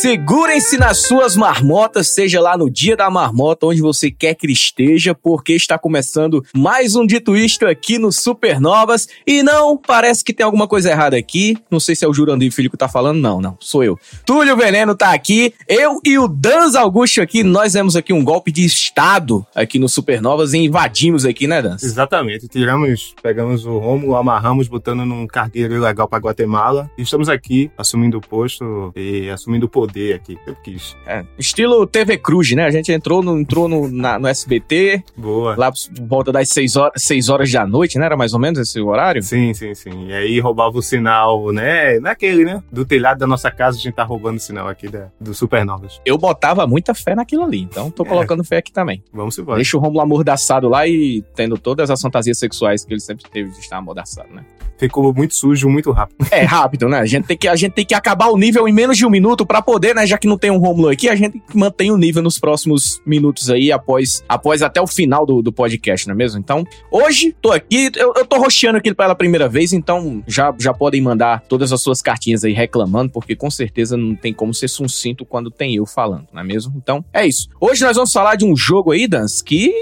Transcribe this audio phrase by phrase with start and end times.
[0.00, 5.14] Segurem-se nas suas marmotas, seja lá no dia da marmota, onde você quer que esteja,
[5.14, 9.06] porque está começando mais um Dito Isto aqui no Supernovas.
[9.26, 11.54] E não, parece que tem alguma coisa errada aqui.
[11.70, 13.98] Não sei se é o Jurandir Filho que tá falando, não, não, sou eu.
[14.24, 18.50] Túlio Veneno tá aqui, eu e o Danz Augusto aqui, nós demos aqui um golpe
[18.50, 21.82] de Estado aqui no Supernovas e invadimos aqui, né, Danz?
[21.82, 27.70] Exatamente, tiramos, pegamos o Romulo, amarramos, botando num cargueiro ilegal para Guatemala e estamos aqui
[27.76, 30.96] assumindo o posto e assumindo poder aqui, eu quis.
[31.06, 32.64] É, estilo TV Cruz, né?
[32.64, 35.02] A gente entrou no, entrou no, na, no SBT.
[35.16, 35.54] Boa.
[35.56, 38.06] Lá por volta das 6 horas, 6 horas da noite, né?
[38.06, 39.22] Era mais ou menos esse horário?
[39.22, 40.06] Sim, sim, sim.
[40.08, 41.98] E aí roubava o sinal, né?
[42.00, 42.62] Naquele, né?
[42.70, 46.00] Do telhado da nossa casa a gente tá roubando o sinal aqui da, do Supernovas.
[46.04, 48.06] Eu botava muita fé naquilo ali, então tô é.
[48.06, 49.02] colocando fé aqui também.
[49.12, 49.56] Vamos embora.
[49.56, 53.50] Deixa o Romulo amordaçado lá e tendo todas as fantasias sexuais que ele sempre teve
[53.50, 54.44] de estar amordaçado, né?
[54.80, 56.26] Ficou muito sujo, muito rápido.
[56.30, 57.00] É, rápido, né?
[57.00, 59.10] A gente tem que, a gente tem que acabar o nível em menos de um
[59.10, 60.06] minuto para poder, né?
[60.06, 63.50] Já que não tem um Romulo aqui, a gente mantém o nível nos próximos minutos
[63.50, 66.38] aí, após, após até o final do, do podcast, não é mesmo?
[66.38, 70.72] Então, hoje, tô aqui, eu, eu tô roxeando aqui pela primeira vez, então já, já
[70.72, 74.68] podem mandar todas as suas cartinhas aí reclamando, porque com certeza não tem como ser
[74.68, 76.72] sucinto quando tem eu falando, não é mesmo?
[76.76, 77.48] Então, é isso.
[77.60, 79.72] Hoje nós vamos falar de um jogo aí, Dans, que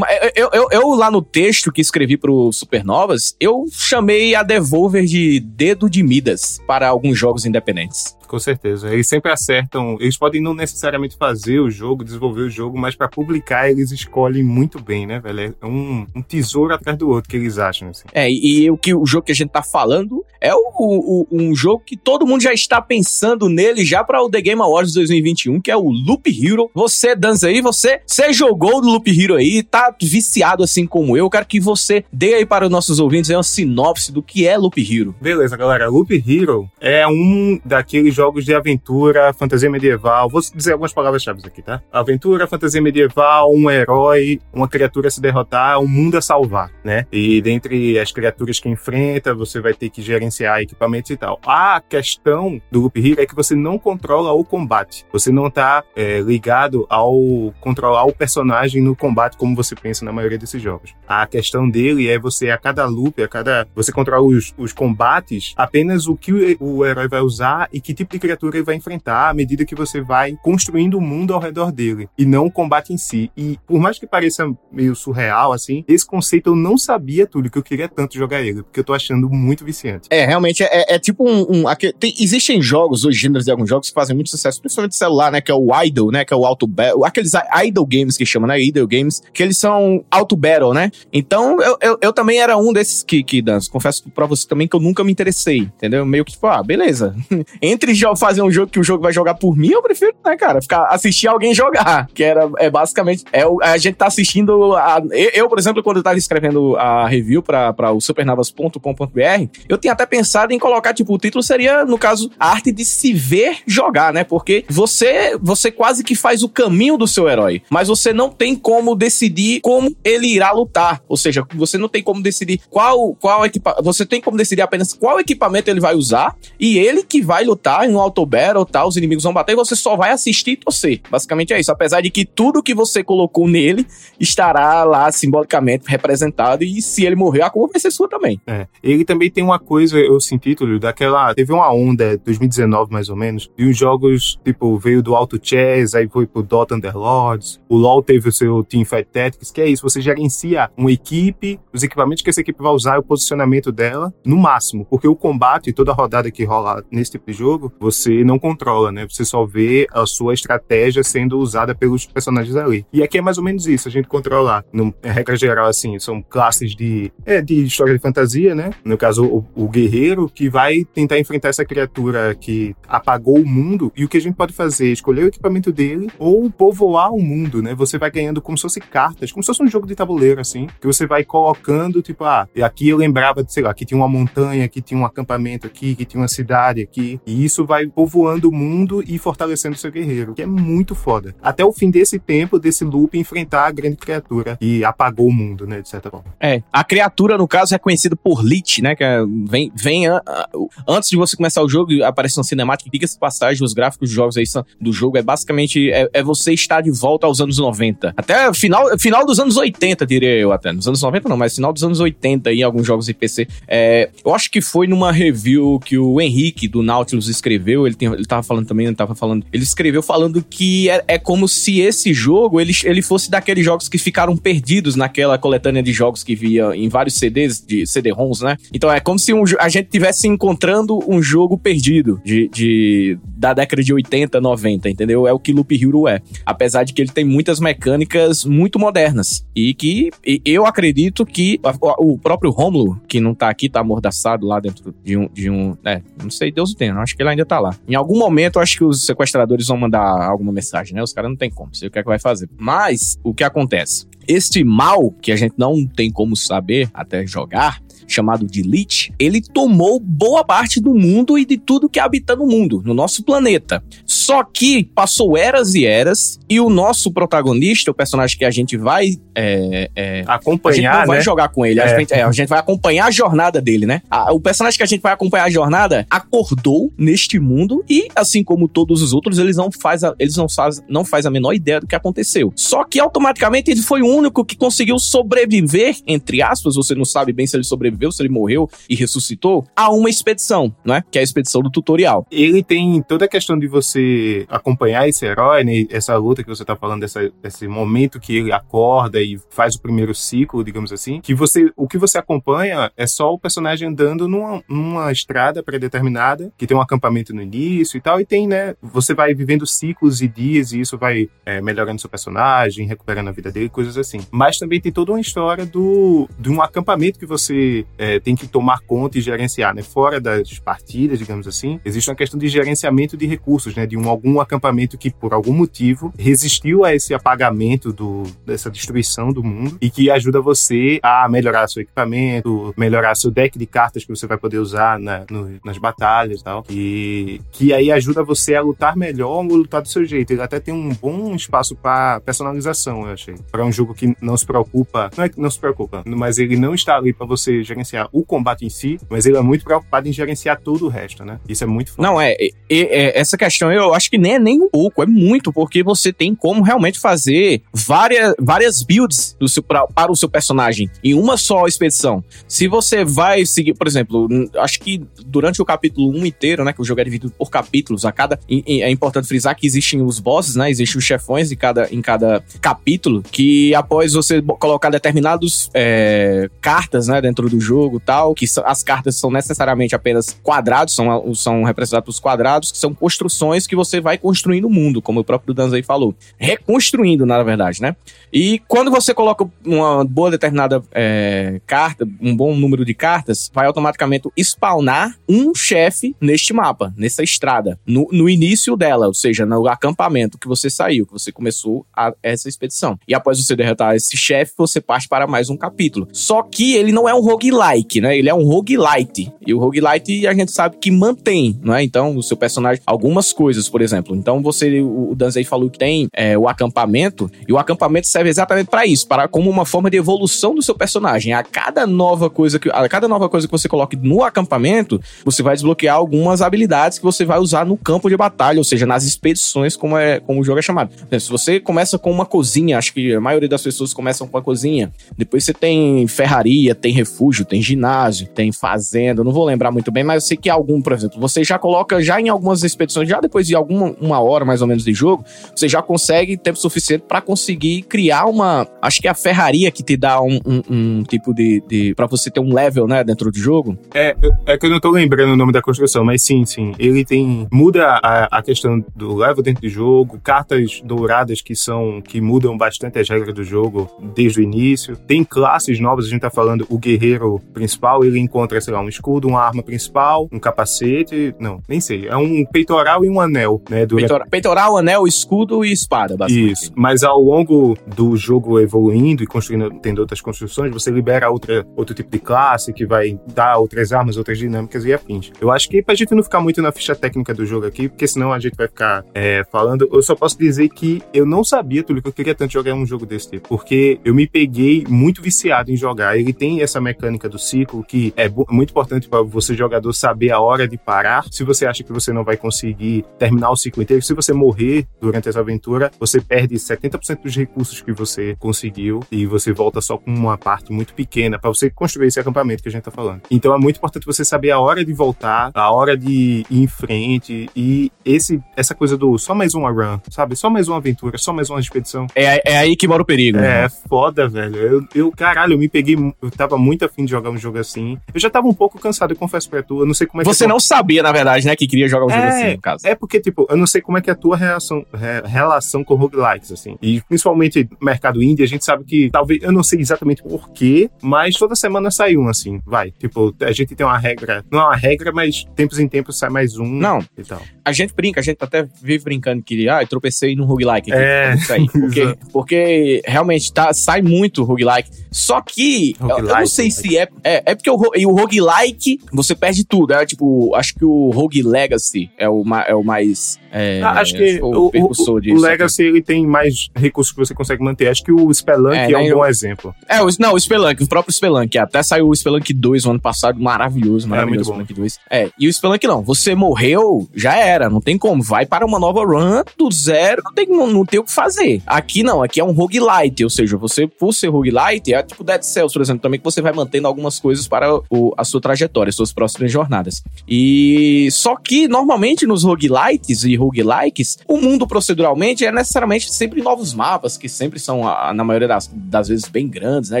[0.34, 5.40] eu, eu, eu lá no texto que escrevi pro Supernovas, eu chamei a Devolver de
[5.40, 8.17] dedo de Midas para alguns jogos independentes.
[8.28, 8.92] Com certeza.
[8.92, 9.96] Eles sempre acertam.
[10.00, 14.44] Eles podem não necessariamente fazer o jogo, desenvolver o jogo, mas para publicar eles escolhem
[14.44, 15.56] muito bem, né, velho?
[15.60, 17.88] É um, um, tesouro atrás do outro que eles acham.
[17.88, 18.04] Assim.
[18.12, 21.54] É, e, o que o jogo que a gente tá falando é o, o, um
[21.54, 25.60] jogo que todo mundo já está pensando nele já para o The Game Awards 2021,
[25.60, 26.70] que é o Loop Hero.
[26.74, 31.28] Você, dança aí, você, você jogou o Loop Hero aí, tá viciado assim como eu.
[31.28, 34.56] Eu quero que você dê aí para os nossos ouvintes uma sinopse do que é
[34.56, 35.14] Loop Hero.
[35.20, 35.88] Beleza, galera.
[35.88, 40.28] Loop Hero é um daqueles jogos de aventura, fantasia medieval.
[40.28, 41.80] Vou dizer algumas palavras-chave aqui, tá?
[41.92, 47.06] Aventura, fantasia medieval, um herói, uma criatura a se derrotar, um mundo a salvar, né?
[47.12, 51.38] E dentre as criaturas que enfrenta, você vai ter que gerenciar equipamentos e tal.
[51.46, 55.06] A questão do Loop Hero é que você não controla o combate.
[55.12, 57.14] Você não tá é, ligado ao
[57.60, 60.92] controlar o personagem no combate como você pensa na maioria desses jogos.
[61.06, 63.68] A questão dele é você, a cada loop, a cada.
[63.76, 68.07] Você controla os, os combates, apenas o que o, herói vai usar e que tipo
[68.10, 71.70] de criatura ele vai enfrentar à medida que você vai construindo o mundo ao redor
[71.70, 73.30] dele e não o combate em si.
[73.36, 77.58] E por mais que pareça meio surreal assim, esse conceito eu não sabia tudo que
[77.58, 80.08] eu queria tanto jogar ele, porque eu tô achando muito viciante.
[80.10, 83.68] É, realmente é, é tipo um, um aqui, tem, existem jogos, os gêneros de alguns
[83.68, 86.36] jogos que fazem muito sucesso, principalmente celular, né, que é o idle, né, que é
[86.36, 87.32] o auto battle, aqueles
[87.64, 90.90] idle games que chamam, né, idle games, que eles são auto battle, né?
[91.12, 93.42] Então eu, eu, eu também era um desses que que.
[93.70, 96.04] Confesso para você também que eu nunca me interessei, entendeu?
[96.04, 97.14] Meio que tipo, ah, beleza.
[97.62, 100.60] Entre fazer um jogo que o jogo vai jogar por mim, eu prefiro, né, cara,
[100.60, 102.08] ficar assistir alguém jogar.
[102.18, 104.74] Que era, é basicamente, é a gente tá assistindo.
[104.74, 105.00] A,
[105.32, 110.04] eu, por exemplo, quando eu tava escrevendo a review para o supernavas.com.br, eu tinha até
[110.04, 114.12] pensado em colocar, tipo, o título seria, no caso, a arte de se ver jogar,
[114.12, 114.24] né?
[114.24, 118.56] Porque você, você quase que faz o caminho do seu herói, mas você não tem
[118.56, 121.02] como decidir como ele irá lutar.
[121.08, 123.82] Ou seja, você não tem como decidir qual, qual equipamento.
[123.84, 127.87] Você tem como decidir apenas qual equipamento ele vai usar e ele que vai lutar
[127.88, 128.86] em um auto battle, tá?
[128.86, 131.00] Os inimigos vão bater e você só vai assistir e torcer.
[131.10, 131.72] Basicamente é isso.
[131.72, 133.86] Apesar de que tudo que você colocou nele
[134.20, 138.40] estará lá simbolicamente representado e se ele morrer, a culpa vai ser sua também.
[138.46, 138.66] É.
[138.82, 141.34] Ele também tem uma coisa, eu senti, Túlio, daquela.
[141.34, 145.94] Teve uma onda, 2019 mais ou menos, de uns jogos, tipo, veio do Auto Chess,
[145.94, 147.60] aí foi pro Dota Underlords.
[147.68, 149.82] O LoL teve o seu Teamfight Tactics, que é isso.
[149.82, 154.36] Você gerencia uma equipe, os equipamentos que essa equipe vai usar, o posicionamento dela, no
[154.36, 154.84] máximo.
[154.84, 158.90] Porque o combate, toda a rodada que rola nesse tipo de jogo, você não controla,
[158.92, 159.06] né?
[159.08, 162.86] Você só vê a sua estratégia sendo usada pelos personagens ali.
[162.92, 165.98] E aqui é mais ou menos isso, a gente controla, no, em regra geral, assim,
[165.98, 168.70] são classes de, é, de história de fantasia, né?
[168.84, 173.92] No caso, o, o guerreiro que vai tentar enfrentar essa criatura que apagou o mundo
[173.96, 174.90] e o que a gente pode fazer?
[174.92, 177.74] Escolher o equipamento dele ou povoar o mundo, né?
[177.74, 180.66] Você vai ganhando como se fosse cartas, como se fosse um jogo de tabuleiro, assim,
[180.80, 184.68] que você vai colocando, tipo, ah, aqui eu lembrava, sei lá, que tinha uma montanha,
[184.68, 188.52] que tinha um acampamento aqui, que tinha uma cidade aqui, e isso vai povoando o
[188.52, 191.34] mundo e fortalecendo seu guerreiro, que é muito foda.
[191.42, 195.66] Até o fim desse tempo, desse loop, enfrentar a grande criatura que apagou o mundo,
[195.66, 196.26] né, de certa forma.
[196.40, 200.16] É, a criatura, no caso, é conhecida por Lich, né, que é, vem, vem a,
[200.26, 200.48] a,
[200.88, 204.36] antes de você começar o jogo, aparece uma cinemática, diga-se passagem, os gráficos dos jogos
[204.36, 204.44] aí
[204.80, 208.14] do jogo é basicamente, é, é, você estar de volta aos anos 90.
[208.16, 210.72] Até final, final dos anos 80, diria eu até.
[210.72, 213.46] Nos anos 90 não, mas final dos anos 80 em alguns jogos de PC.
[213.66, 218.12] É, eu acho que foi numa review que o Henrique do Nautilus escreveu, ele, tem,
[218.12, 221.80] ele tava falando também, ele tava falando, ele escreveu falando que é, é como se
[221.80, 226.34] esse jogo, ele, ele fosse daqueles jogos que ficaram perdidos naquela coletânea de jogos que
[226.34, 228.56] via em vários CDs, de CD-ROMs, né?
[228.72, 233.54] Então é como se um, a gente tivesse encontrando um jogo perdido de, de, da
[233.54, 235.26] década de 80, 90, entendeu?
[235.26, 236.20] É o que Loop Hero é.
[236.44, 239.44] Apesar de que ele tem muitas mecânicas muito modernas.
[239.54, 241.60] E que e eu acredito que
[241.98, 245.28] o, próprio Romulo, que não tá aqui, tá amordaçado lá dentro de um.
[245.32, 247.76] De um é, não sei, Deus o tem, acho que ele ainda tá lá.
[247.88, 251.02] Em algum momento, acho que os sequestradores vão mandar alguma mensagem, né?
[251.02, 252.48] Os caras não tem como, sei o que é que vai fazer.
[252.58, 254.06] Mas, o que acontece?
[254.26, 259.40] Este mal, que a gente não tem como saber até jogar, chamado de Lich, ele
[259.40, 263.82] tomou boa parte do mundo e de tudo que habita no mundo, no nosso planeta.
[264.06, 268.76] Só que passou eras e eras e o nosso protagonista, o personagem que a gente
[268.76, 271.24] vai é, é, acompanhar, a gente não vai né?
[271.24, 271.82] jogar com ele, é.
[271.82, 274.02] A, gente, é, a, gente, vai acompanhar a jornada dele, né?
[274.10, 278.42] A, o personagem que a gente vai acompanhar a jornada acordou neste mundo e, assim
[278.42, 281.52] como todos os outros, eles não faz a, eles não faz, não faz a menor
[281.52, 282.52] ideia do que aconteceu.
[282.56, 287.32] Só que automaticamente ele foi o único que conseguiu sobreviver, entre aspas, você não sabe
[287.32, 291.04] bem se ele sobreviveu, se ele morreu e ressuscitou, a uma expedição, não é?
[291.10, 292.26] Que é a expedição do tutorial.
[292.30, 295.86] Ele tem toda a questão de você acompanhar esse herói, né?
[295.90, 297.04] Essa luta que você tá falando,
[297.42, 301.88] desse momento que ele acorda e faz o primeiro ciclo, digamos assim, que você, o
[301.88, 306.80] que você acompanha é só o personagem andando numa, numa estrada predeterminada, que tem um
[306.80, 308.74] acampamento no início e tal, e tem, né?
[308.82, 313.32] Você vai vivendo ciclos e dias e isso vai é, melhorando seu personagem, recuperando a
[313.32, 314.20] vida dele, coisas assim.
[314.30, 318.46] Mas também tem toda uma história do, de um acampamento que você é, tem que
[318.46, 319.82] tomar conta e gerenciar, né?
[319.82, 323.86] Fora das partidas, digamos assim, existe uma questão de gerenciamento de recursos, né?
[323.86, 329.32] De um, algum acampamento que, por algum motivo, resistiu a esse apagamento do, dessa destruição
[329.32, 334.04] do mundo e que ajuda você a melhorar seu equipamento, melhorar seu deck de cartas
[334.04, 336.64] que você vai poder usar na, no, nas batalhas tal.
[336.70, 340.32] E que aí ajuda você a lutar melhor ou lutar do seu jeito.
[340.32, 343.34] Ele até tem um bom espaço para personalização, eu achei.
[343.50, 346.56] Para um jogo que não se preocupa, não é que não se preocupa, mas ele
[346.56, 347.77] não está ali para você gerenciar
[348.12, 351.38] o combate em si, mas ele é muito preocupado em gerenciar todo o resto, né?
[351.48, 352.08] Isso é muito foda.
[352.08, 355.06] Não, é, é, é, Essa questão eu acho que nem é nem um pouco, é
[355.06, 360.16] muito, porque você tem como realmente fazer várias, várias builds do seu, pra, para o
[360.16, 362.22] seu personagem em uma só expedição.
[362.46, 366.72] Se você vai seguir, por exemplo, acho que durante o capítulo 1 inteiro, né?
[366.72, 368.38] Que o jogo é dividido por capítulos, a cada.
[368.48, 370.70] É importante frisar que existem os bosses, né?
[370.70, 377.08] Existem os chefões em cada, em cada capítulo, que após você colocar determinados é, cartas,
[377.08, 382.18] né, dentro do jogo tal, que as cartas são necessariamente apenas quadrados, são, são representados
[382.18, 385.82] por quadrados, que são construções que você vai construindo o mundo, como o próprio Danzai
[385.82, 386.14] falou.
[386.36, 387.96] Reconstruindo, na verdade, né?
[388.32, 393.66] E quando você coloca uma boa determinada é, carta, um bom número de cartas, vai
[393.66, 399.66] automaticamente spawnar um chefe neste mapa, nessa estrada, no, no início dela, ou seja, no
[399.66, 402.98] acampamento que você saiu, que você começou a, essa expedição.
[403.08, 406.08] E após você derrotar esse chefe, você parte para mais um capítulo.
[406.12, 408.16] Só que ele não é um roguelike, né?
[408.16, 409.32] Ele é um roguelite.
[409.46, 411.82] E o roguelite a gente sabe que mantém, não é?
[411.82, 414.14] Então, o seu personagem, algumas coisas, por exemplo.
[414.14, 418.68] Então, você, o Danzei falou que tem é, o acampamento, e o acampamento serve exatamente
[418.68, 421.32] para isso, para como uma forma de evolução do seu personagem.
[421.32, 425.42] A cada nova coisa que, a cada nova coisa que você coloque no acampamento, você
[425.42, 429.04] vai desbloquear algumas habilidades que você vai usar no campo de batalha, ou seja, nas
[429.04, 430.90] expedições, como, é, como o jogo é chamado.
[431.18, 434.42] Se você começa com uma cozinha, acho que a maioria das pessoas começam com a
[434.42, 439.90] cozinha, depois você tem ferraria, tem refúgio, tem ginásio, tem fazenda, não vou lembrar muito
[439.90, 443.08] bem, mas eu sei que algum, por exemplo, você já coloca já em algumas expedições,
[443.08, 446.58] já depois de alguma uma hora mais ou menos de jogo, você já consegue tempo
[446.58, 450.62] suficiente para conseguir criar uma, acho que é a ferraria que te dá um, um,
[450.70, 453.78] um tipo de, de para você ter um level, né, dentro do jogo.
[453.94, 454.16] É,
[454.46, 457.46] é que eu não tô lembrando o nome da construção, mas sim, sim, ele tem
[457.52, 462.56] muda a, a questão do level dentro do jogo, cartas douradas que são que mudam
[462.56, 464.96] bastante as regras do jogo desde o início.
[464.96, 468.88] Tem classes novas, a gente tá falando o guerreiro principal, ele encontra, sei lá, um
[468.88, 473.60] escudo, uma arma principal, um capacete, não, nem sei, é um peitoral e um anel,
[473.68, 473.84] né?
[473.86, 474.08] Durante...
[474.08, 476.52] Peitoral, peitoral, anel, escudo e espada, basicamente.
[476.52, 481.66] Isso, mas ao longo do jogo evoluindo e construindo, tendo outras construções, você libera outra,
[481.76, 485.32] outro tipo de classe que vai dar outras armas, outras dinâmicas e afins.
[485.40, 488.06] Eu acho que pra gente não ficar muito na ficha técnica do jogo aqui, porque
[488.06, 491.82] senão a gente vai ficar é, falando, eu só posso dizer que eu não sabia,
[491.82, 495.22] Túlio, que eu queria tanto jogar um jogo desse tipo, porque eu me peguei muito
[495.22, 496.18] viciado em jogar.
[496.18, 500.40] Ele tem essa mecânica do ciclo que é muito importante para você, jogador, saber a
[500.40, 501.24] hora de parar.
[501.30, 504.86] Se você acha que você não vai conseguir terminar o ciclo inteiro, se você morrer
[505.00, 509.96] durante essa aventura, você perde 70% dos recursos que você conseguiu e você volta só
[509.96, 513.22] com uma parte muito pequena para você construir esse acampamento que a gente tá falando.
[513.30, 516.66] Então é muito importante você saber a hora de voltar, a hora de ir em
[516.66, 520.36] frente e esse essa coisa do só mais uma run, sabe?
[520.36, 522.06] Só mais uma aventura, só mais uma expedição.
[522.14, 523.38] É, é aí que mora o perigo.
[523.38, 523.68] É, né?
[523.88, 524.56] foda, velho.
[524.56, 527.98] Eu, eu, caralho, eu me peguei, eu tava muito afim jogar um jogo assim.
[528.12, 529.80] Eu já tava um pouco cansado, eu confesso pra tu.
[529.80, 530.38] Eu não sei como é Você que.
[530.38, 532.86] Você não sabia, na verdade, né, que queria jogar um jogo é, assim, no caso.
[532.86, 534.84] É porque, tipo, eu não sei como é que é a tua relação,
[535.24, 536.76] relação com roguelikes, assim.
[536.82, 541.34] E principalmente mercado indie, a gente sabe que talvez, eu não sei exatamente porquê, mas
[541.34, 542.90] toda semana sai um, assim, vai.
[542.90, 546.30] Tipo, a gente tem uma regra, não é uma regra, mas tempos em tempos sai
[546.30, 546.66] mais um.
[546.66, 547.00] Não.
[547.16, 547.40] E tal.
[547.64, 550.92] A gente brinca, a gente até vive brincando que, ah, eu tropecei num roguelike.
[550.92, 551.34] É.
[551.34, 551.68] Isso aí.
[551.78, 554.90] Porque, porque realmente tá, sai muito roguelike.
[555.10, 557.42] Só que, roguelike, eu, eu não sei se é, é.
[557.46, 559.92] É porque o, o roguelike, você perde tudo.
[559.94, 563.38] É tipo, acho que o Rogue Legacy é o, é o mais.
[563.50, 567.18] É, ah, acho que o, o, o, disso, o Legacy ele tem mais recursos que
[567.18, 567.88] você consegue manter.
[567.88, 569.74] Acho que o Spelunk é, é um bom exemplo.
[569.88, 571.56] É, o, não, o Spelunk, o próprio Spelunk.
[571.58, 574.52] Até saiu o Spelunk 2 no ano passado, maravilhoso, maravilhoso.
[574.52, 574.80] É, muito bom.
[574.80, 575.00] 2.
[575.10, 576.02] É, e o Spelunk não.
[576.02, 578.22] Você morreu, já era, não tem como.
[578.22, 581.62] Vai para uma nova run do zero, não tem, não, não tem o que fazer.
[581.66, 585.42] Aqui não, aqui é um roguelite, ou seja, você, por ser roguelite, é tipo Dead
[585.42, 588.92] Cells, por exemplo, também que você vai mantendo algumas coisas para o, a sua trajetória,
[588.92, 590.02] suas próximas jornadas.
[590.28, 596.74] E só que normalmente nos roguelites e roguelikes, o mundo proceduralmente é necessariamente sempre novos
[596.74, 597.82] mapas, que sempre são,
[598.14, 600.00] na maioria das, das vezes, bem grandes, né?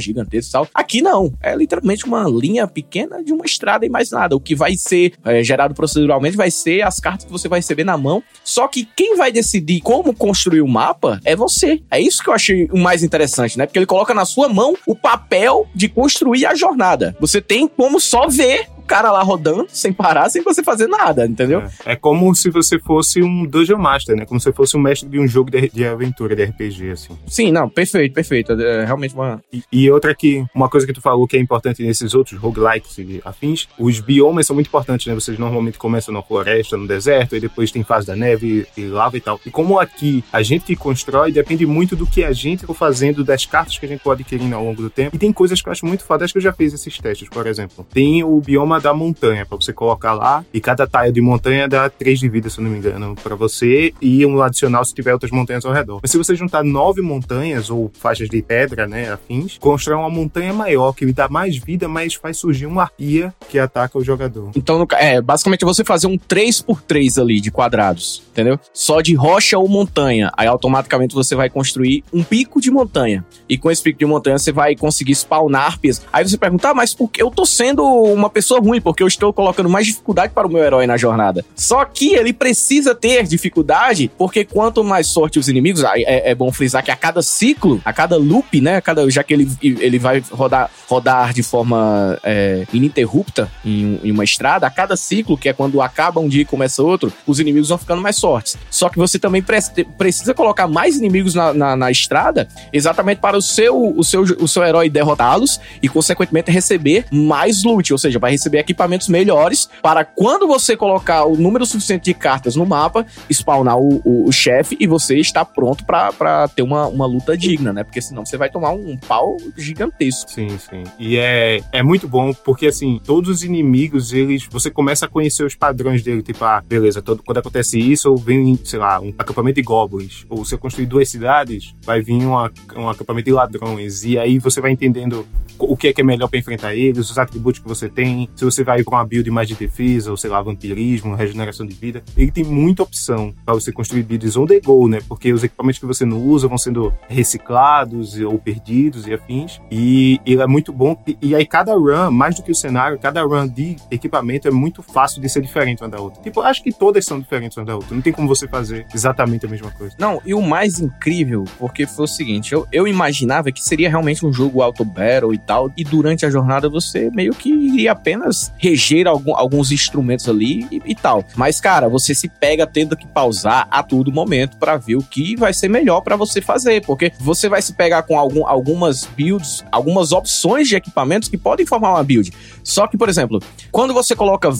[0.00, 0.68] Gigantescos e tal.
[0.74, 1.32] Aqui não.
[1.42, 4.36] É literalmente uma linha pequena de uma estrada e mais nada.
[4.36, 7.84] O que vai ser é, gerado proceduralmente vai ser as cartas que você vai receber
[7.84, 8.22] na mão.
[8.44, 11.82] Só que quem vai decidir como construir o mapa é você.
[11.90, 13.66] É isso que eu achei o mais interessante, né?
[13.66, 16.75] Porque ele coloca na sua mão o papel de construir a jornada.
[17.20, 21.62] Você tem como só ver cara lá rodando, sem parar, sem você fazer nada, entendeu?
[21.84, 24.24] É, é como se você fosse um Dungeon Master, né?
[24.24, 27.18] Como se fosse um mestre de um jogo de, de aventura, de RPG, assim.
[27.26, 28.52] Sim, não, perfeito, perfeito.
[28.52, 29.42] É realmente uma.
[29.52, 32.98] E, e, outra que, uma coisa que tu falou que é importante nesses outros roguelikes
[32.98, 35.14] e afins, os biomas são muito importantes, né?
[35.14, 39.16] Vocês normalmente começam na floresta, no deserto, e depois tem fase da neve e lava
[39.16, 39.40] e tal.
[39.44, 43.24] E como aqui a gente que constrói depende muito do que a gente for fazendo,
[43.24, 45.14] das cartas que a gente pode adquirindo ao longo do tempo.
[45.14, 47.46] E tem coisas que eu acho muito fodas que eu já fiz esses testes, por
[47.46, 47.86] exemplo.
[47.92, 50.44] Tem o bioma da montanha para você colocar lá.
[50.52, 53.34] E cada taia de montanha dá 3 de vida, se eu não me engano, para
[53.34, 53.92] você.
[54.00, 56.00] E um adicional se tiver outras montanhas ao redor.
[56.02, 60.52] Mas se você juntar nove montanhas ou faixas de pedra, né, afins, constrói uma montanha
[60.52, 64.50] maior que lhe dá mais vida, mas faz surgir uma arpia que ataca o jogador.
[64.54, 68.58] Então, é, basicamente você fazer um 3x3 ali de quadrados, entendeu?
[68.72, 70.30] Só de rocha ou montanha.
[70.36, 73.24] Aí automaticamente você vai construir um pico de montanha.
[73.48, 76.02] E com esse pico de montanha você vai conseguir spawnar arpias.
[76.12, 78.80] Aí você pergunta, ah, mas por que eu tô sendo uma pessoa ruim?
[78.80, 81.44] porque eu estou colocando mais dificuldade para o meu herói na jornada.
[81.54, 86.52] Só que ele precisa ter dificuldade, porque quanto mais sorte os inimigos, é, é bom
[86.52, 90.22] frisar que a cada ciclo, a cada loop, né, cada, já que ele, ele vai
[90.30, 95.52] rodar, rodar de forma é, ininterrupta em, em, uma estrada, a cada ciclo, que é
[95.52, 98.56] quando acaba um dia e começa outro, os inimigos vão ficando mais fortes.
[98.70, 99.56] Só que você também pre
[99.98, 104.46] precisa colocar mais inimigos na, na, na, estrada, exatamente para o seu, o seu, o
[104.46, 110.04] seu herói derrotá-los e, consequentemente, receber mais loot, ou seja, vai receber equipamentos melhores para
[110.04, 114.76] quando você colocar o número suficiente de cartas no mapa, spawnar o, o, o chefe
[114.78, 117.84] e você está pronto para ter uma, uma luta digna, né?
[117.84, 120.30] Porque senão você vai tomar um pau gigantesco.
[120.30, 120.84] Sim, sim.
[120.98, 124.46] E é, é muito bom porque, assim, todos os inimigos, eles.
[124.50, 126.22] Você começa a conhecer os padrões dele.
[126.22, 130.24] Tipo, ah, beleza, todo, quando acontece isso, vem, sei lá, um acampamento de goblins.
[130.28, 134.04] Ou se eu construir duas cidades, vai vir uma, um acampamento de ladrões.
[134.04, 135.26] E aí você vai entendendo
[135.58, 138.44] o que é que é melhor para enfrentar eles, os atributos que você tem, se
[138.46, 142.02] você vai pra uma build mais de defesa, ou sei lá, vampirismo, regeneração de vida,
[142.16, 144.98] ele tem muita opção para você construir builds on the go, né?
[145.08, 149.60] Porque os equipamentos que você não usa vão sendo reciclados ou perdidos e afins.
[149.70, 150.96] E ele é muito bom.
[151.20, 154.82] E, aí cada run, mais do que o cenário, cada run de equipamento é muito
[154.82, 156.22] fácil de ser diferente uma da outra.
[156.22, 157.94] Tipo, acho que todas são diferentes uma da outra.
[157.94, 159.94] Não tem como você fazer exatamente a mesma coisa.
[159.98, 164.24] Não, e o mais incrível, porque foi o seguinte, eu, eu imaginava que seria realmente
[164.24, 168.35] um jogo auto battle e tal, e durante a jornada você meio que iria apenas
[168.58, 171.24] reger algum, alguns instrumentos ali e, e, tal.
[171.36, 175.36] Mas, cara, você se pega tendo que pausar a todo momento para ver o que
[175.36, 179.64] vai ser melhor para você fazer, porque você vai se pegar com algum, algumas builds,
[179.70, 182.32] algumas opções de equipamentos que podem formar uma build.
[182.62, 183.40] Só que, por exemplo,
[183.70, 184.50] quando você coloca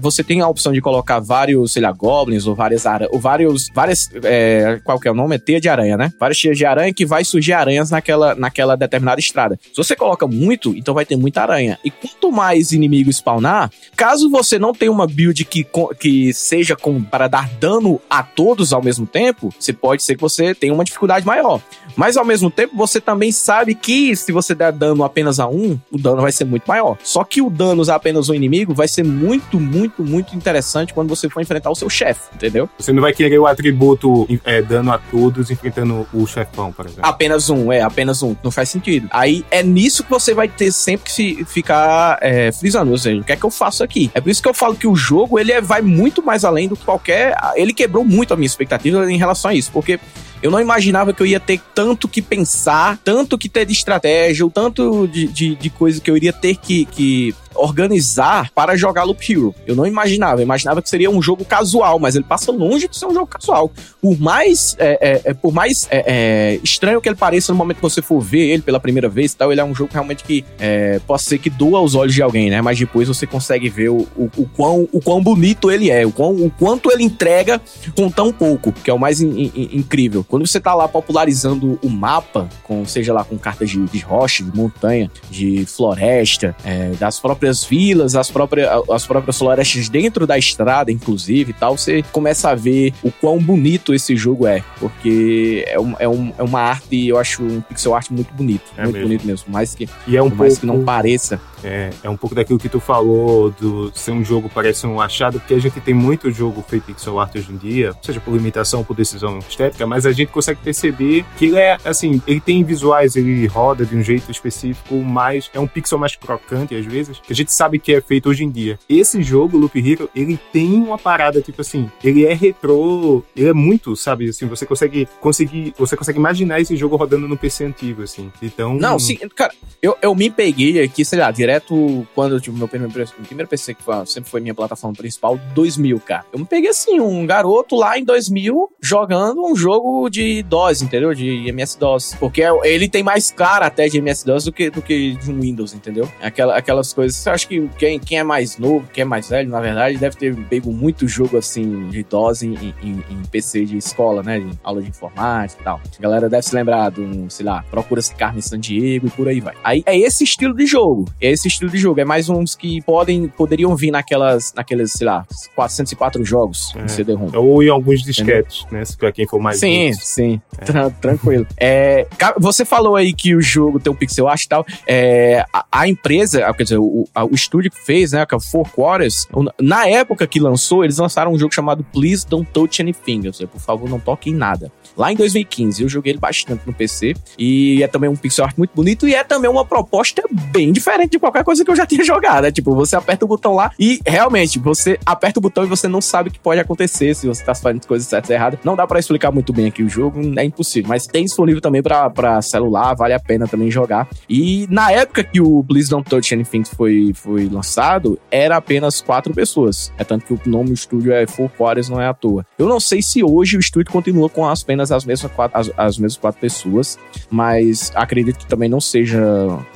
[0.00, 4.10] você tem a opção de colocar vários, sei lá, goblins ou várias ou vários, várias,
[4.24, 5.36] é, qual que é o nome?
[5.36, 6.12] É teia de aranha, né?
[6.18, 9.58] Várias teias de aranha que vai surgir aranhas naquela, naquela determinada estrada.
[9.62, 11.78] Se você coloca muito, então vai ter muita aranha.
[11.84, 15.66] E quanto mais inimigo spawnar, caso você não tenha uma build que,
[15.98, 20.20] que seja com, para dar dano a todos ao mesmo tempo, você pode ser que
[20.20, 21.60] você tenha uma dificuldade maior.
[21.96, 25.78] Mas ao mesmo tempo, você também sabe que se você der dano apenas a um,
[25.90, 26.96] o dano vai ser muito maior.
[27.02, 31.08] Só que o dano a apenas um inimigo vai ser muito, muito, muito interessante quando
[31.08, 32.68] você for enfrentar o seu chefe, entendeu?
[32.78, 37.04] Você não vai querer o atributo é, dano a todos enfrentando o chefão, por exemplo.
[37.04, 38.34] Apenas um, é, apenas um.
[38.42, 39.08] Não faz sentido.
[39.10, 42.90] Aí é nisso que você vai ter sempre que ficar é, frisando.
[42.90, 44.10] Ou seja, o que é que eu faço aqui?
[44.14, 46.68] É por isso que eu falo que o jogo ele é, vai muito mais além
[46.68, 47.36] do que qualquer.
[47.54, 49.98] Ele quebrou muito a minha expectativa em relação a isso, porque
[50.42, 54.44] eu não imaginava que eu ia ter tanto que pensar, tanto que ter de estratégia,
[54.44, 59.04] o tanto de, de, de coisa que eu iria ter que, que organizar para jogar
[59.04, 59.54] Loop Hero.
[59.66, 62.96] Eu não imaginava, eu imaginava que seria um jogo casual, mas ele passa longe de
[62.96, 63.70] ser um jogo casual.
[64.00, 67.76] Por mais, é, é, é por mais é, é, estranho que ele pareça no momento
[67.76, 70.24] que você for ver ele pela primeira vez e tal, ele é um jogo realmente
[70.24, 72.60] que é, pode ser que doa os olhos de alguém, né?
[72.60, 76.12] Mas depois você consegue ver o, o, o, quão, o quão bonito ele é, o,
[76.12, 77.60] quão, o quanto ele entrega
[77.96, 80.24] com tão pouco, que é o mais in, in, incrível.
[80.32, 84.42] Quando você tá lá popularizando o mapa, com seja lá com cartas de, de rocha,
[84.42, 86.56] de montanha, de floresta,
[86.98, 91.76] das próprias próprias vilas, as próprias, as próprias florestas dentro da estrada, inclusive e tal,
[91.76, 94.62] você começa a ver o quão bonito esse jogo é.
[94.78, 98.64] Porque é, um, é, um, é uma arte, eu acho um pixel art muito bonito.
[98.76, 99.08] É muito mesmo.
[99.08, 99.52] bonito mesmo.
[99.52, 100.60] Mais que, e é um mais pouco...
[100.60, 101.40] que não pareça.
[101.64, 105.38] É, é um pouco daquilo que tu falou do ser um jogo parece um achado,
[105.38, 108.80] porque a gente tem muito jogo feito pixel art hoje em dia, seja por limitação
[108.80, 112.62] ou por decisão estética, mas a gente consegue perceber que ele é, assim, ele tem
[112.64, 117.20] visuais, ele roda de um jeito específico, mas é um pixel mais crocante às vezes,
[117.20, 118.78] que a gente sabe que é feito hoje em dia.
[118.88, 123.52] Esse jogo, Loop Hero, ele tem uma parada, tipo assim, ele é retrô, ele é
[123.52, 128.02] muito, sabe, assim, você consegue conseguir, você consegue imaginar esse jogo rodando no PC antigo,
[128.02, 128.30] assim.
[128.42, 128.74] Então...
[128.74, 132.56] Não, sim, cara, eu, eu me peguei aqui, sei lá, direto direto quando eu tive
[132.56, 136.24] meu primeiro, meu primeiro PC, que foi, sempre foi minha plataforma principal, 2000, cara.
[136.32, 141.14] Eu me peguei assim, um garoto lá em 2000 jogando um jogo de DOS, entendeu?
[141.14, 142.16] De MS-DOS.
[142.18, 145.74] Porque ele tem mais cara até de MS-DOS do que, do que de um Windows,
[145.74, 146.08] entendeu?
[146.20, 147.24] Aquela, aquelas coisas.
[147.26, 150.16] Eu acho que quem, quem é mais novo, quem é mais velho, na verdade, deve
[150.16, 154.40] ter pego muito jogo assim de DOS em, em, em PC de escola, né?
[154.40, 155.80] De aula de informática e tal.
[155.98, 159.40] A galera deve se lembrar do, sei lá, Procura-se Carmen San Diego e por aí
[159.40, 159.54] vai.
[159.62, 161.06] Aí é esse estilo de jogo.
[161.20, 162.00] Esse esse estilo de jogo.
[162.00, 166.82] É mais uns que podem, poderiam vir naquelas, naqueles, sei lá, 404 jogos é.
[166.82, 167.30] em CD-ROM.
[167.34, 168.82] Ou em alguns disquetes, né?
[168.98, 169.58] Pra quem for mais.
[169.58, 170.40] Sim, sim.
[170.58, 170.90] É.
[171.00, 171.46] Tranquilo.
[171.58, 172.06] É,
[172.38, 174.64] você falou aí que o jogo tem um pixel art e tal.
[174.86, 178.24] É, a, a, empresa, quer dizer, o, a, o estúdio que fez, né?
[178.24, 179.26] Que é o Four Quarters,
[179.60, 183.26] na época que lançou, eles lançaram um jogo chamado Please Don't Touch Anything.
[183.26, 184.70] Ou seja, por favor, não toque em nada.
[184.96, 187.14] Lá em 2015, eu joguei ele bastante no PC.
[187.38, 189.08] E é também um pixel art muito bonito.
[189.08, 192.46] E é também uma proposta bem diferente de qualquer coisa que eu já tinha jogado.
[192.46, 195.88] É tipo, você aperta o botão lá e realmente você aperta o botão e você
[195.88, 198.58] não sabe o que pode acontecer se você tá fazendo coisas certas ou erradas.
[198.64, 200.88] Não dá para explicar muito bem aqui o jogo, é impossível.
[200.88, 204.08] Mas tem disponível também para celular, vale a pena também jogar.
[204.28, 209.32] E na época que o Please Don't Touch Anything foi, foi lançado, era apenas quatro
[209.32, 209.92] pessoas.
[209.96, 212.44] É tanto que o nome do estúdio é Four Quarters, não é à toa.
[212.58, 215.98] Eu não sei se hoje o estúdio continua com apenas as mesmas quatro, as, as
[215.98, 216.98] mesmas quatro pessoas,
[217.30, 219.22] mas acredito que também não seja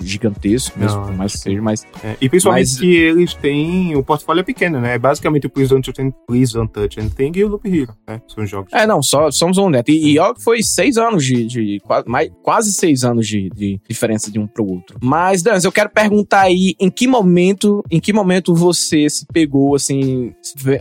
[0.00, 1.86] gigantesco, mesmo, não, mas seja mais.
[2.02, 2.78] É, e principalmente mas...
[2.78, 3.96] que eles têm.
[3.96, 4.94] O portfólio é pequeno, né?
[4.94, 8.20] É basicamente o Please Don't Touch, Please Don't Touch Anything e o Loop Hero, né?
[8.26, 8.72] São jogos.
[8.72, 9.90] É, não, só somos um neto.
[9.90, 11.46] E, e ó, foi seis anos de.
[11.46, 14.98] de quase, mais, quase seis anos de, de diferença de um pro outro.
[15.02, 19.74] Mas, Dan, eu quero perguntar aí em que momento, em que momento você se pegou,
[19.74, 20.34] assim,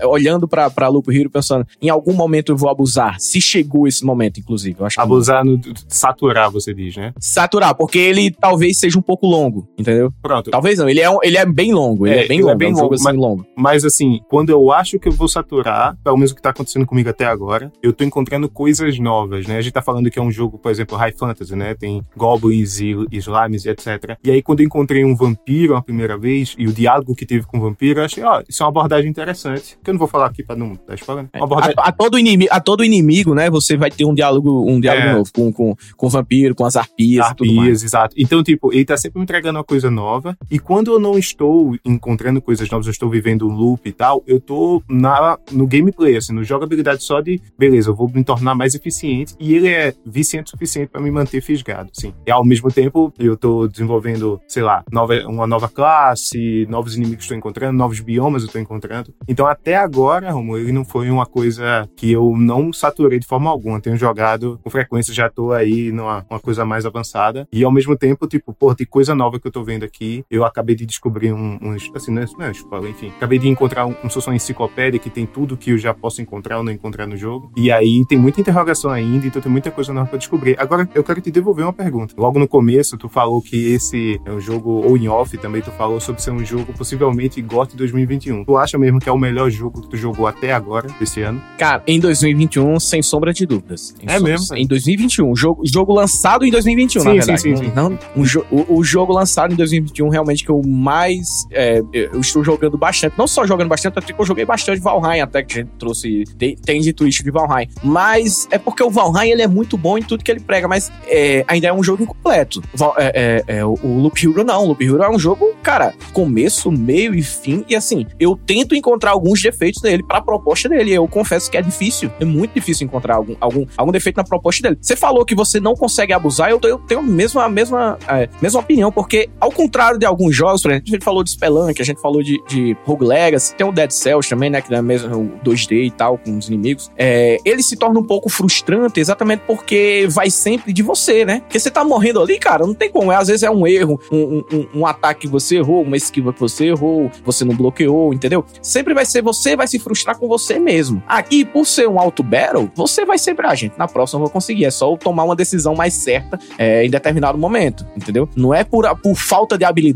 [0.04, 3.20] olhando pra, pra Loop Hero, pensando, em algum momento eu vou abusar.
[3.20, 4.80] Se chegou esse momento, inclusive.
[4.80, 7.14] Eu acho abusar no saturar, você diz, né?
[7.20, 10.12] Saturar, porque ele talvez seja um pouco longo, entendeu?
[10.22, 10.52] Pronto Pronto.
[10.52, 12.56] Talvez não, ele é, um, ele é bem longo, ele é, é bem longo, é
[12.56, 13.48] bem um longo, assim, mas, longo.
[13.56, 16.86] Mas assim, quando eu acho que eu vou saturar, pelo menos o que tá acontecendo
[16.86, 19.58] comigo até agora, eu tô encontrando coisas novas, né?
[19.58, 21.74] A gente tá falando que é um jogo, por exemplo, High Fantasy, né?
[21.74, 24.18] Tem goblins e slimes e etc.
[24.24, 27.46] E aí quando eu encontrei um vampiro a primeira vez e o diálogo que teve
[27.46, 30.08] com o vampiro, eu achei, ó, isso é uma abordagem interessante, que eu não vou
[30.08, 31.24] falar aqui pra não dar spoiler.
[31.26, 31.30] Né?
[31.42, 31.76] Abordagem...
[31.78, 35.08] A, a, todo inimigo, a todo inimigo, né, você vai ter um diálogo, um diálogo
[35.08, 35.14] é.
[35.14, 38.16] novo com, com, com o vampiro, com as arpias, arpias exato.
[38.18, 40.35] Então, tipo, ele tá sempre me entregando uma coisa nova.
[40.50, 44.24] E quando eu não estou encontrando coisas novas, eu estou vivendo um loop e tal,
[44.28, 48.56] eu tô na, no gameplay, assim, no jogabilidade só de, beleza, eu vou me tornar
[48.56, 49.36] mais eficiente.
[49.40, 52.14] E ele é viciante o suficiente para me manter fisgado, sim.
[52.26, 57.24] E ao mesmo tempo, eu tô desenvolvendo, sei lá, nova, uma nova classe, novos inimigos
[57.24, 59.14] estou encontrando, novos biomas eu tô encontrando.
[59.28, 63.50] Então, até agora, Romulo, ele não foi uma coisa que eu não saturei de forma
[63.50, 63.82] alguma.
[63.82, 67.48] Tenho jogado com frequência, já tô aí numa uma coisa mais avançada.
[67.52, 70.25] E ao mesmo tempo, tipo, pô, tem coisa nova que eu tô vendo aqui.
[70.30, 71.58] Eu acabei de descobrir um,
[71.94, 73.12] assim, não é, não é spoiler, enfim.
[73.16, 75.94] Acabei de encontrar um, como se fosse uma enciclopédia que tem tudo que eu já
[75.94, 77.52] posso encontrar ou não encontrar no jogo.
[77.56, 80.56] E aí tem muita interrogação ainda, então tem muita coisa nova pra descobrir.
[80.60, 82.14] Agora, eu quero te devolver uma pergunta.
[82.18, 85.72] Logo no começo, tu falou que esse é um jogo, ou em off também, tu
[85.72, 88.46] falou sobre ser um jogo possivelmente GOT 2021.
[88.46, 91.42] Tu acha mesmo que é o melhor jogo que tu jogou até agora, esse ano?
[91.58, 93.96] Cara, em 2021, sem sombra de dúvidas.
[94.02, 94.56] Em é mesmo?
[94.56, 95.36] Em 2021.
[95.36, 97.42] Jogo, jogo lançado em 2021, sim, na verdade.
[97.42, 97.72] Sim, sim, sim.
[97.76, 101.28] Não, um o, o, jogo lançado em 2021, realmente, que eu mais.
[101.52, 103.18] É, eu estou jogando bastante.
[103.18, 106.24] Não só jogando bastante, até que eu joguei bastante Valheim, até que a gente trouxe.
[106.38, 107.68] Tem, tem de twist de Valheim.
[107.84, 110.92] Mas é porque o Valheim ele é muito bom em tudo que ele prega, mas
[111.08, 112.62] é, ainda é um jogo incompleto.
[112.98, 114.64] É, é, é, o, Loop Hero não.
[114.64, 117.66] O Loop Hero é um jogo, cara, começo, meio e fim.
[117.68, 120.92] E assim, eu tento encontrar alguns defeitos nele para a proposta dele.
[120.92, 122.12] Eu confesso que é difícil.
[122.20, 124.78] É muito difícil encontrar algum, algum, algum defeito na proposta dele.
[124.82, 128.30] Você falou que você não consegue abusar, eu, eu tenho a mesma, a mesma, é,
[128.42, 131.82] mesma opinião, porque ao contrário de alguns jogos, por exemplo, a gente falou de Spelunk,
[131.82, 134.82] a gente falou de, de Rogue Legacy, tem o Dead Cells também, né, que é
[134.82, 139.42] mesmo 2D e tal, com os inimigos, é, ele se torna um pouco frustrante exatamente
[139.48, 141.40] porque vai sempre de você, né?
[141.40, 143.12] Porque você tá morrendo ali, cara, não tem como.
[143.12, 146.40] Às vezes é um erro, um, um, um ataque que você errou, uma esquiva que
[146.40, 148.46] você errou, você não bloqueou, entendeu?
[148.62, 151.02] Sempre vai ser você, vai se frustrar com você mesmo.
[151.08, 154.30] Aqui, por ser um auto battle, você vai sempre, ah, gente, na próxima eu vou
[154.30, 154.66] conseguir.
[154.66, 158.30] É só eu tomar uma decisão mais certa é, em determinado momento, entendeu?
[158.36, 159.95] Não é por, por falta de habilidade,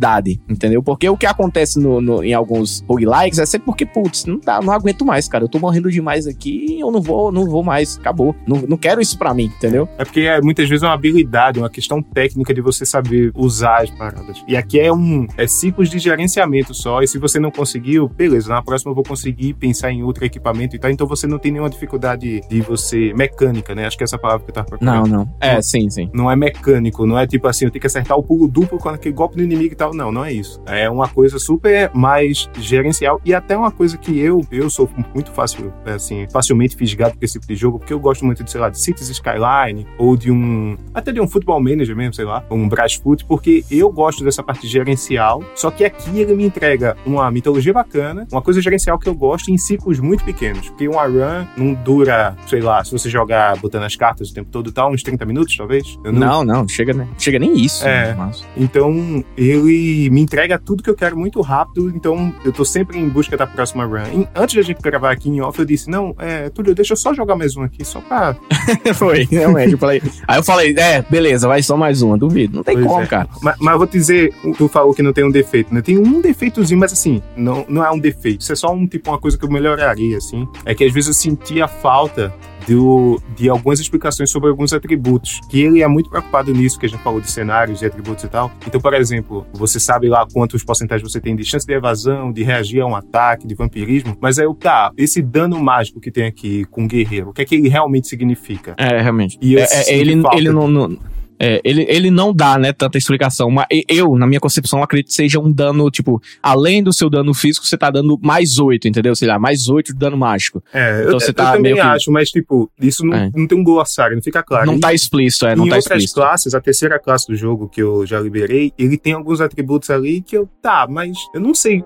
[0.49, 0.81] entendeu?
[0.81, 4.61] Porque o que acontece no, no em alguns roguelikes é sempre porque, putz, não, dá,
[4.61, 5.43] não aguento mais, cara.
[5.43, 7.97] Eu tô morrendo demais aqui eu não vou, não vou mais.
[7.97, 8.35] Acabou.
[8.47, 9.87] Não, não quero isso pra mim, entendeu?
[9.97, 13.83] É porque é, muitas vezes é uma habilidade, uma questão técnica de você saber usar
[13.83, 14.43] as paradas.
[14.47, 17.01] E aqui é um é ciclos de gerenciamento só.
[17.01, 20.75] E se você não conseguiu, beleza, na próxima eu vou conseguir pensar em outro equipamento
[20.75, 20.91] e tal.
[20.91, 23.13] Então você não tem nenhuma dificuldade de você.
[23.13, 23.85] mecânica, né?
[23.85, 25.07] Acho que é essa palavra que eu tava procurando.
[25.07, 25.35] Não, não.
[25.39, 26.09] É, sim, sim.
[26.13, 28.89] Não é mecânico, não é tipo assim, eu tenho que acertar o pulo duplo com
[28.89, 29.88] aquele golpe do inimigo e tal.
[29.93, 30.61] Não, não é isso.
[30.65, 35.31] É uma coisa super mais gerencial e até uma coisa que eu, eu sou muito
[35.31, 38.61] fácil, assim, facilmente fisgado com esse tipo de jogo, porque eu gosto muito de, sei
[38.61, 40.77] lá, de Cities Skyline ou de um.
[40.93, 44.67] até de um Football Manager mesmo, sei lá, um Brasfoot, porque eu gosto dessa parte
[44.67, 45.43] gerencial.
[45.55, 49.49] Só que aqui ele me entrega uma mitologia bacana, uma coisa gerencial que eu gosto
[49.49, 50.69] em ciclos muito pequenos.
[50.69, 54.49] Porque uma run não dura, sei lá, se você jogar botando as cartas o tempo
[54.51, 55.97] todo e tal, uns 30 minutos, talvez.
[56.03, 56.11] não...
[56.11, 57.07] não, não, chega, né?
[57.17, 57.85] chega nem isso.
[57.87, 58.13] É.
[58.13, 58.45] Mas...
[58.55, 59.78] Então, ele
[60.11, 63.47] me entrega tudo que eu quero muito rápido, então eu tô sempre em busca da
[63.47, 64.21] próxima run.
[64.21, 66.97] E antes da gente gravar aqui em off, eu disse, não, é, Túlio, deixa eu
[66.97, 68.35] só jogar mais um aqui, só pra...
[68.95, 70.01] Foi, realmente, eu falei...
[70.27, 72.57] Aí eu falei, é, beleza, vai só mais uma, duvido.
[72.57, 73.07] Não tem pois como, é.
[73.07, 73.29] cara.
[73.41, 75.81] Mas, mas eu vou te dizer, tu falou que não tem um defeito, né?
[75.81, 78.41] Tem um defeitozinho, mas assim, não, não é um defeito.
[78.41, 80.47] Isso é só um tipo, uma coisa que eu melhoraria, assim.
[80.65, 82.33] É que às vezes eu sentia falta
[82.69, 86.89] do, de algumas explicações sobre alguns atributos, que ele é muito preocupado nisso, que a
[86.89, 88.51] gente falou de cenários e atributos e tal.
[88.67, 92.43] Então, por exemplo, você sabe lá quantos porcentagens você tem de chance de evasão, de
[92.43, 96.63] reagir a um ataque, de vampirismo, mas aí, tá, esse dano mágico que tem aqui
[96.65, 98.75] com o guerreiro, o que é que ele realmente significa?
[98.77, 99.37] É, realmente.
[99.41, 100.97] E é, é, ele, ele não, não
[101.39, 103.49] é, ele, ele não dá, né, tanta explicação.
[103.49, 107.33] Mas eu, na minha concepção, acredito que seja um dano, tipo, além do seu dano
[107.33, 109.15] físico, você tá dando mais oito, entendeu?
[109.15, 110.61] Sei lá, mais oito de dano mágico.
[110.73, 113.31] É, então, eu, você tá eu também acho, mas, tipo, isso não, é.
[113.33, 114.65] não tem um glossário, não fica claro.
[114.65, 116.19] Não e, tá explícito, é, não em tá outras explícito.
[116.19, 120.21] classes, a terceira classe do jogo que eu já liberei, ele tem alguns atributos ali
[120.21, 121.81] que eu, tá, mas eu não sei.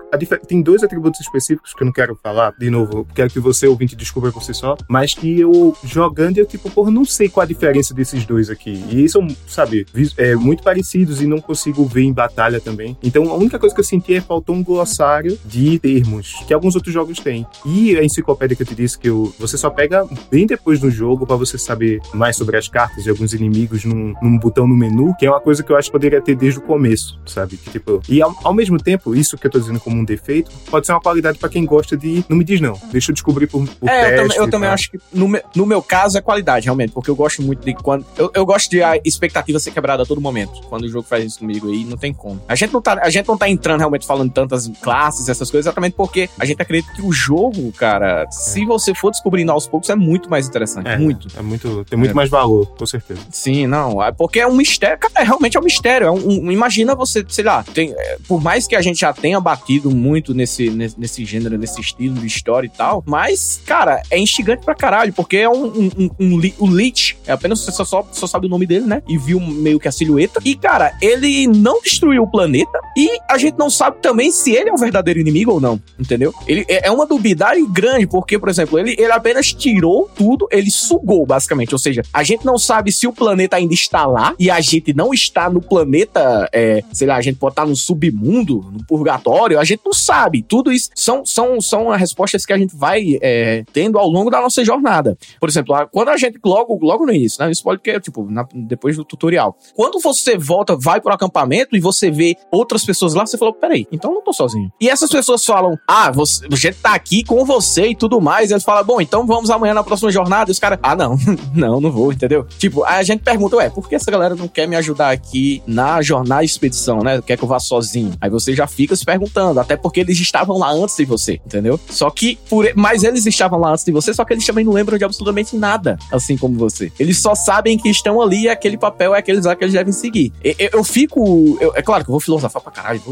[0.48, 3.94] tem dois atributos específicos que eu não quero falar, de novo, quero que você, ouvinte,
[3.94, 7.46] descubra por si só, mas que eu jogando, eu, tipo, porra, não sei qual a
[7.46, 8.84] diferença desses dois aqui.
[8.90, 12.96] E isso sabe, é, muito parecidos e não consigo ver em batalha também.
[13.02, 16.74] Então a única coisa que eu senti é faltou um glossário de termos, que alguns
[16.74, 17.46] outros jogos têm.
[17.64, 20.90] E a enciclopédia que eu te disse que eu, você só pega bem depois do
[20.90, 24.76] jogo para você saber mais sobre as cartas e alguns inimigos num, num, botão no
[24.76, 27.56] menu, que é uma coisa que eu acho que poderia ter desde o começo, sabe?
[27.56, 30.50] Que, tipo, e ao, ao mesmo tempo, isso que eu tô dizendo como um defeito,
[30.70, 32.24] pode ser uma qualidade para quem gosta de.
[32.28, 34.90] Não me diz não, deixa eu descobrir por, por é, eu também, eu também acho
[34.90, 38.04] que no, me, no meu caso é qualidade, realmente, porque eu gosto muito de quando.
[38.16, 40.60] Eu, eu gosto de a expectativa ser quebrada a todo momento.
[40.68, 42.40] Quando o jogo faz isso comigo aí, não tem como.
[42.48, 45.66] A gente não tá, a gente não tá entrando realmente falando tantas classes, essas coisas,
[45.66, 48.30] exatamente porque a gente acredita que o jogo, cara, é.
[48.30, 50.88] se você for descobrindo aos poucos, é muito mais interessante.
[50.88, 51.28] É, muito.
[51.36, 51.84] É muito.
[51.84, 52.14] Tem muito é.
[52.14, 53.20] mais valor, com certeza.
[53.30, 54.02] Sim, não.
[54.02, 54.98] É porque é um mistério.
[54.98, 56.06] Cara, é, realmente é um mistério.
[56.06, 59.12] É um, um, imagina você, sei lá, tem, é, por mais que a gente já
[59.12, 64.02] tenha batido muito nesse, nesse, nesse, gênero, nesse estilo de história e tal, mas, cara,
[64.10, 65.66] é instigante pra caralho, porque é um.
[65.66, 68.86] um, um, um o Lich, é apenas você só, só, só sabe o nome dele,
[68.86, 69.02] né?
[69.08, 70.40] E viu meio que a silhueta.
[70.44, 74.70] E, cara, ele não destruiu o planeta e a gente não sabe também se ele
[74.70, 76.34] é o verdadeiro inimigo ou não, entendeu?
[76.46, 80.70] Ele é, é uma dubiedade grande, porque, por exemplo, ele, ele apenas tirou tudo, ele
[80.70, 81.74] sugou, basicamente.
[81.74, 84.92] Ou seja, a gente não sabe se o planeta ainda está lá e a gente
[84.92, 89.58] não está no planeta, é, sei lá, a gente pode estar no submundo, no purgatório,
[89.58, 90.42] a gente não sabe.
[90.42, 94.40] Tudo isso são, são, são respostas que a gente vai é, tendo ao longo da
[94.40, 95.16] nossa jornada.
[95.40, 97.50] Por exemplo, quando a gente, logo, logo no início, né?
[97.50, 99.56] Isso pode que, tipo, na, depois do tutorial.
[99.74, 103.86] Quando você volta, vai pro acampamento e você vê outras pessoas lá, você falou, peraí,
[103.90, 104.70] então eu não tô sozinho.
[104.80, 108.50] E essas pessoas falam, ah, você, a gente tá aqui com você e tudo mais.
[108.50, 110.50] E eles falam, bom, então vamos amanhã na próxima jornada.
[110.50, 111.16] E os caras, ah, não,
[111.54, 112.46] não, não vou, entendeu?
[112.58, 116.00] Tipo, a gente pergunta, ué, por que essa galera não quer me ajudar aqui na
[116.02, 117.20] jornada expedição, né?
[117.22, 118.12] Quer que eu vá sozinho?
[118.20, 121.78] Aí você já fica se perguntando, até porque eles estavam lá antes de você, entendeu?
[121.88, 124.72] Só que, por, mas eles estavam lá antes de você, só que eles também não
[124.72, 126.92] lembram de absolutamente nada, assim como você.
[126.98, 129.92] Eles só sabem que estão ali e aquele papel é aqueles lá que eles devem
[129.92, 130.32] seguir.
[130.42, 133.02] Eu, eu, eu fico, eu, é claro que eu vou filosofar pra caralho,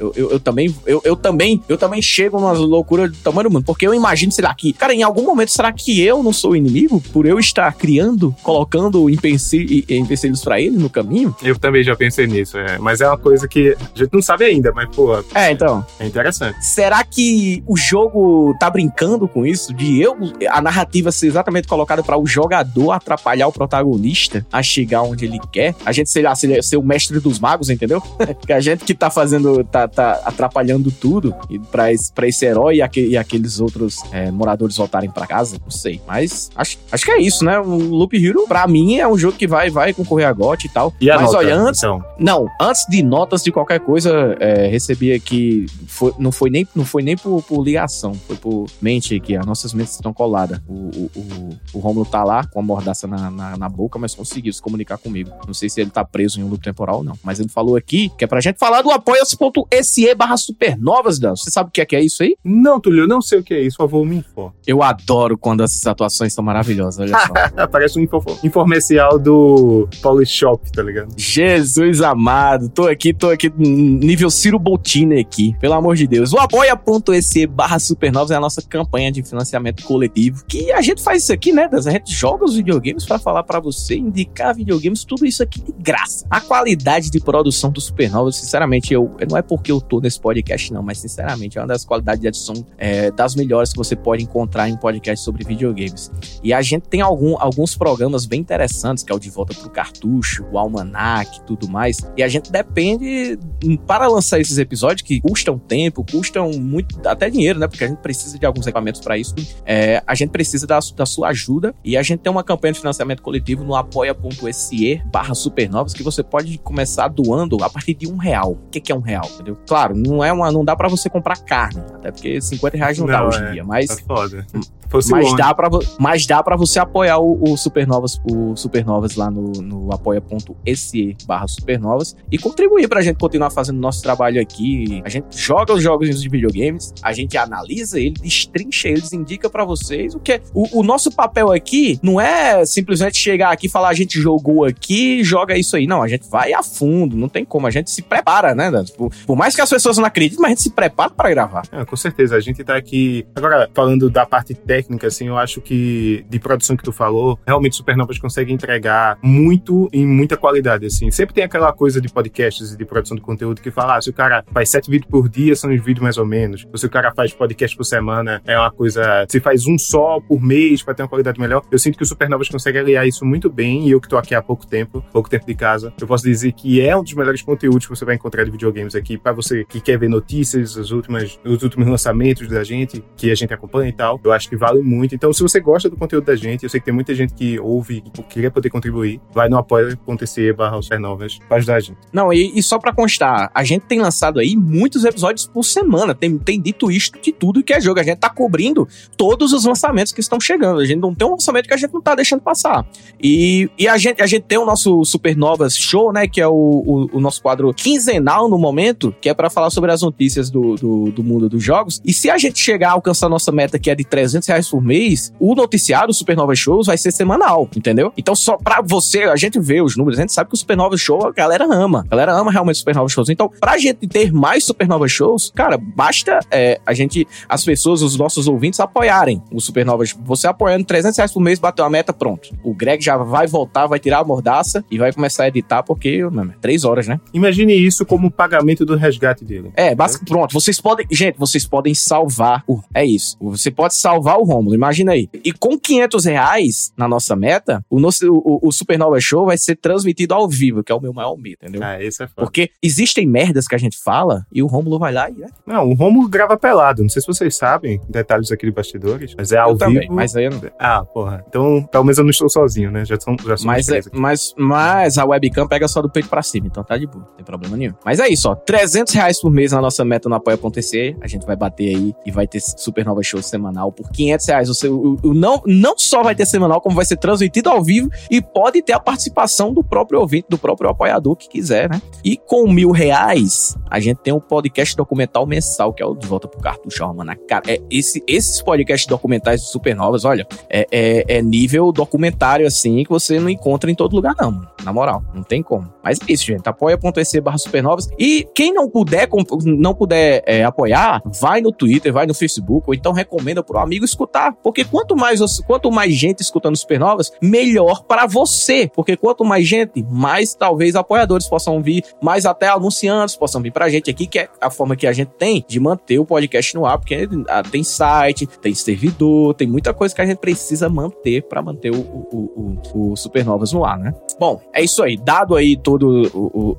[0.00, 3.86] eu, eu, também, eu, também, eu também chego numa loucura do tamanho do mundo, porque
[3.86, 6.56] eu imagino, sei lá, que, cara, em algum momento será que eu não sou o
[6.56, 11.34] inimigo por eu estar criando, colocando empecilhos para ele no caminho?
[11.42, 12.78] Eu também já pensei nisso, é.
[12.78, 15.16] Mas é uma coisa que a gente não sabe ainda, mas, pô.
[15.34, 15.84] É, então.
[15.98, 16.64] É interessante.
[16.64, 19.74] Será que o jogo tá brincando com isso?
[19.74, 20.16] De eu,
[20.50, 25.35] a narrativa ser exatamente colocada para o jogador atrapalhar o protagonista a chegar onde ele
[25.52, 25.74] quer?
[25.84, 28.02] A gente, sei lá, ser, o mestre dos magos, entendeu?
[28.46, 31.34] que a gente que tá fazendo, tá, tá atrapalhando tudo
[31.70, 35.58] pra esse, pra esse herói e, aquele, e aqueles outros é, moradores voltarem para casa,
[35.62, 36.00] não sei.
[36.06, 37.58] Mas acho, acho que é isso, né?
[37.58, 40.68] O Loop Hero, pra mim, é um jogo que vai, vai concorrer a GOT e
[40.68, 40.92] tal.
[41.00, 41.82] E Mas nota, olha, antes.
[41.82, 42.04] Então?
[42.18, 45.66] Não, antes de notas de qualquer coisa, é, recebi aqui.
[45.86, 49.36] Foi, não, foi nem, não foi nem por, por ligação, foi por mente aqui.
[49.36, 50.60] As nossas mentes estão coladas.
[50.68, 54.14] O, o, o, o Romulo tá lá com a mordaça na, na, na, boca, mas
[54.14, 55.15] conseguiu se comunicar comigo.
[55.46, 57.18] Não sei se ele tá preso em um loop temporal ou não.
[57.22, 61.36] Mas ele falou aqui que é pra gente falar do apoia-se.se barra supernovas, Dan.
[61.36, 62.36] Você sabe o que é, que é isso aí?
[62.44, 63.76] Não, Túlio, eu não sei o que é isso.
[63.76, 64.54] Por favor, me informe.
[64.66, 67.66] Eu adoro quando essas atuações são maravilhosas, olha só.
[67.70, 71.14] Parece um info informercial do Polishop, tá ligado?
[71.16, 76.32] Jesus amado, tô aqui, tô aqui nível Ciro Bottini aqui, pelo amor de Deus.
[76.32, 81.22] O apoia.se barra supernovas é a nossa campanha de financiamento coletivo, que a gente faz
[81.22, 81.68] isso aqui, né?
[81.72, 85.72] A gente joga os videogames para falar para você, indicar videogames, tudo isso aqui de
[85.78, 86.26] graça.
[86.28, 90.72] A qualidade de produção do Supernovas, sinceramente, eu não é porque eu tô nesse podcast
[90.72, 94.22] não, mas sinceramente é uma das qualidades de edição é, das melhores que você pode
[94.22, 96.10] encontrar em podcast sobre videogames.
[96.42, 99.70] E a gente tem algum, alguns programas bem interessantes, que é o De Volta pro
[99.70, 101.98] Cartucho, o Almanac tudo mais.
[102.16, 103.38] E a gente depende,
[103.86, 107.68] para lançar esses episódios, que custam tempo, custam muito, até dinheiro, né?
[107.68, 109.34] Porque a gente precisa de alguns equipamentos para isso.
[109.64, 111.74] É, a gente precisa da, da sua ajuda.
[111.84, 116.22] E a gente tem uma campanha de financiamento coletivo no apoia.se barra supernovas, que você
[116.22, 118.52] pode começar doando a partir de um real.
[118.52, 119.28] O que, é um real?
[119.34, 119.56] Entendeu?
[119.66, 120.50] Claro, não é uma.
[120.50, 123.46] Não dá para você comprar carne, até porque 50 reais não, não dá hoje em
[123.46, 123.64] é, dia.
[123.64, 123.86] Mas.
[123.86, 124.46] Tá foda.
[124.88, 129.30] Fosse mas, dá pra, mas dá para você apoiar o, o, Supernovas, o Supernovas lá
[129.30, 135.02] no, no apoia.se barra Supernovas e contribuir pra gente continuar fazendo nosso trabalho aqui.
[135.04, 139.64] A gente joga os jogos de videogames, a gente analisa eles, destrincha eles, indica para
[139.64, 140.42] vocês o que é.
[140.54, 144.64] O, o, nosso papel aqui não é simplesmente chegar aqui e falar a gente jogou
[144.64, 144.85] aqui,
[145.22, 145.86] joga isso aí.
[145.86, 147.66] Não, a gente vai a fundo, não tem como.
[147.66, 148.70] A gente se prepara, né?
[148.96, 151.62] Por, por mais que as pessoas não acreditem, mas a gente se prepara para gravar.
[151.72, 152.36] É, com certeza.
[152.36, 153.26] A gente tá aqui.
[153.34, 157.76] Agora, falando da parte técnica assim, eu acho que de produção que tu falou, realmente
[157.76, 161.10] Supernovas consegue entregar muito em muita qualidade, assim.
[161.10, 164.10] Sempre tem aquela coisa de podcasts e de produção de conteúdo que fala, ah, se
[164.10, 166.66] o cara faz sete vídeos por dia, são os vídeos mais ou menos.
[166.70, 169.26] Ou se o cara faz podcast por semana, é uma coisa.
[169.28, 172.06] Se faz um só por mês para ter uma qualidade melhor, eu sinto que o
[172.06, 175.30] Supernovas consegue aliar isso muito bem, e eu que tô aqui há pouco tempo, pouco
[175.30, 178.14] tempo de casa, eu posso dizer que é um dos melhores conteúdos que você vai
[178.14, 182.48] encontrar de videogames aqui, para você que quer ver notícias, as últimas, os últimos lançamentos
[182.48, 184.20] da gente, que a gente acompanha e tal.
[184.22, 185.14] Eu acho que vale muito.
[185.14, 187.58] Então, se você gosta do conteúdo da gente, eu sei que tem muita gente que
[187.58, 191.98] ouve e queria poder contribuir, vai no apoia.se barra supernovas para ajudar a gente.
[192.12, 196.14] Não, e, e só para constar, a gente tem lançado aí muitos episódios por semana,
[196.14, 198.00] tem, tem dito isto de tudo que é jogo.
[198.00, 200.80] A gente tá cobrindo todos os lançamentos que estão chegando.
[200.80, 202.86] A gente não tem um lançamento que a gente não tá deixando passar.
[203.22, 206.26] E, e a, gente, a gente tem o nosso Supernovas Show, né?
[206.26, 209.92] Que é o, o, o nosso quadro quinzenal no momento, que é para falar sobre
[209.92, 212.00] as notícias do, do, do, mundo dos jogos.
[212.04, 214.82] E se a gente chegar a alcançar nossa meta, que é de 300 reais por
[214.82, 218.12] mês, o noticiário, o Supernova Shows, vai ser semanal, entendeu?
[218.16, 220.96] Então, só pra você, a gente vê os números, a gente sabe que o Supernova
[220.96, 222.04] Show a galera ama.
[222.06, 223.28] A galera ama realmente Supernova Shows.
[223.28, 228.16] Então, pra gente ter mais Supernova Shows, cara, basta é, a gente, as pessoas, os
[228.16, 230.04] nossos ouvintes apoiarem o Supernova.
[230.24, 232.50] Você apoiando 300 reais por mês, bateu a meta, pronto.
[232.62, 234.24] O Greg já vai voltar, vai tirar a
[234.56, 237.20] mordaça e vai começar a editar, porque, mano, é três horas, né?
[237.32, 239.70] Imagine isso como pagamento do resgate dele.
[239.74, 240.52] É, basicamente, pronto.
[240.52, 242.80] Vocês podem, gente, vocês podem salvar o.
[242.94, 243.36] É isso.
[243.40, 245.28] Você pode salvar o Rômulo, imagina aí.
[245.44, 249.76] E com 500 reais na nossa meta, o, nosso, o, o Supernova Show vai ser
[249.76, 251.82] transmitido ao vivo, que é o meu maior medo, entendeu?
[251.82, 252.46] Ah, isso é foda.
[252.46, 255.42] Porque existem merdas que a gente fala e o Rômulo vai lá e.
[255.42, 255.46] É.
[255.66, 257.02] Não, o Rômulo grava pelado.
[257.02, 259.90] Não sei se vocês sabem detalhes aqui de bastidores, mas é ao eu vivo.
[259.90, 260.60] Também, mas aí eu não.
[260.78, 261.44] Ah, porra.
[261.48, 263.04] Então, pelo menos eu não estou sozinho, né?
[263.04, 266.42] Já são, já são mas, é, mas, mas a webcam pega só do peito pra
[266.42, 267.94] cima, então tá de boa, não tem problema nenhum.
[268.04, 268.54] Mas é isso, ó.
[268.54, 271.16] 300 reais por mês na nossa meta no apoia.se.
[271.20, 274.68] A gente vai bater aí e vai ter Supernova Show semanal por 500 reais.
[274.68, 278.10] Você, o, o, não, não só vai ter semanal, como vai ser transmitido ao vivo
[278.30, 282.00] e pode ter a participação do próprio ouvinte, do próprio apoiador que quiser, né?
[282.24, 286.26] E com mil reais, a gente tem um podcast documental mensal, que é o De
[286.26, 287.32] Volta pro Cartucho, mano.
[287.48, 293.04] Cara, é, esse, esses podcasts documentais de Supernovas, olha, é, é, é nível documentário assim
[293.04, 294.68] que você não encontra em todo lugar, não, mano.
[294.84, 295.92] Na moral, não tem como.
[296.02, 296.68] Mas é isso, gente.
[296.68, 298.08] Apoia.se barra supernovas.
[298.18, 299.28] E quem não puder,
[299.64, 304.04] não puder é, apoiar, vai no Twitter, vai no Facebook, ou então recomenda pro amigo
[304.04, 304.52] escutar.
[304.62, 308.90] Porque quanto mais, quanto mais gente escutando supernovas, melhor para você.
[308.94, 313.88] Porque quanto mais gente, mais talvez apoiadores possam vir, mais até anunciantes possam vir pra
[313.88, 316.86] gente aqui, que é a forma que a gente tem de manter o podcast no
[316.86, 321.42] ar, porque ah, tem site, tem servidor, tem muita coisa que a gente precisa manter
[321.42, 324.14] para manter o, o, o, o Supernovas no ar, né?
[324.38, 325.16] Bom, é isso aí.
[325.16, 326.30] Dado aí todos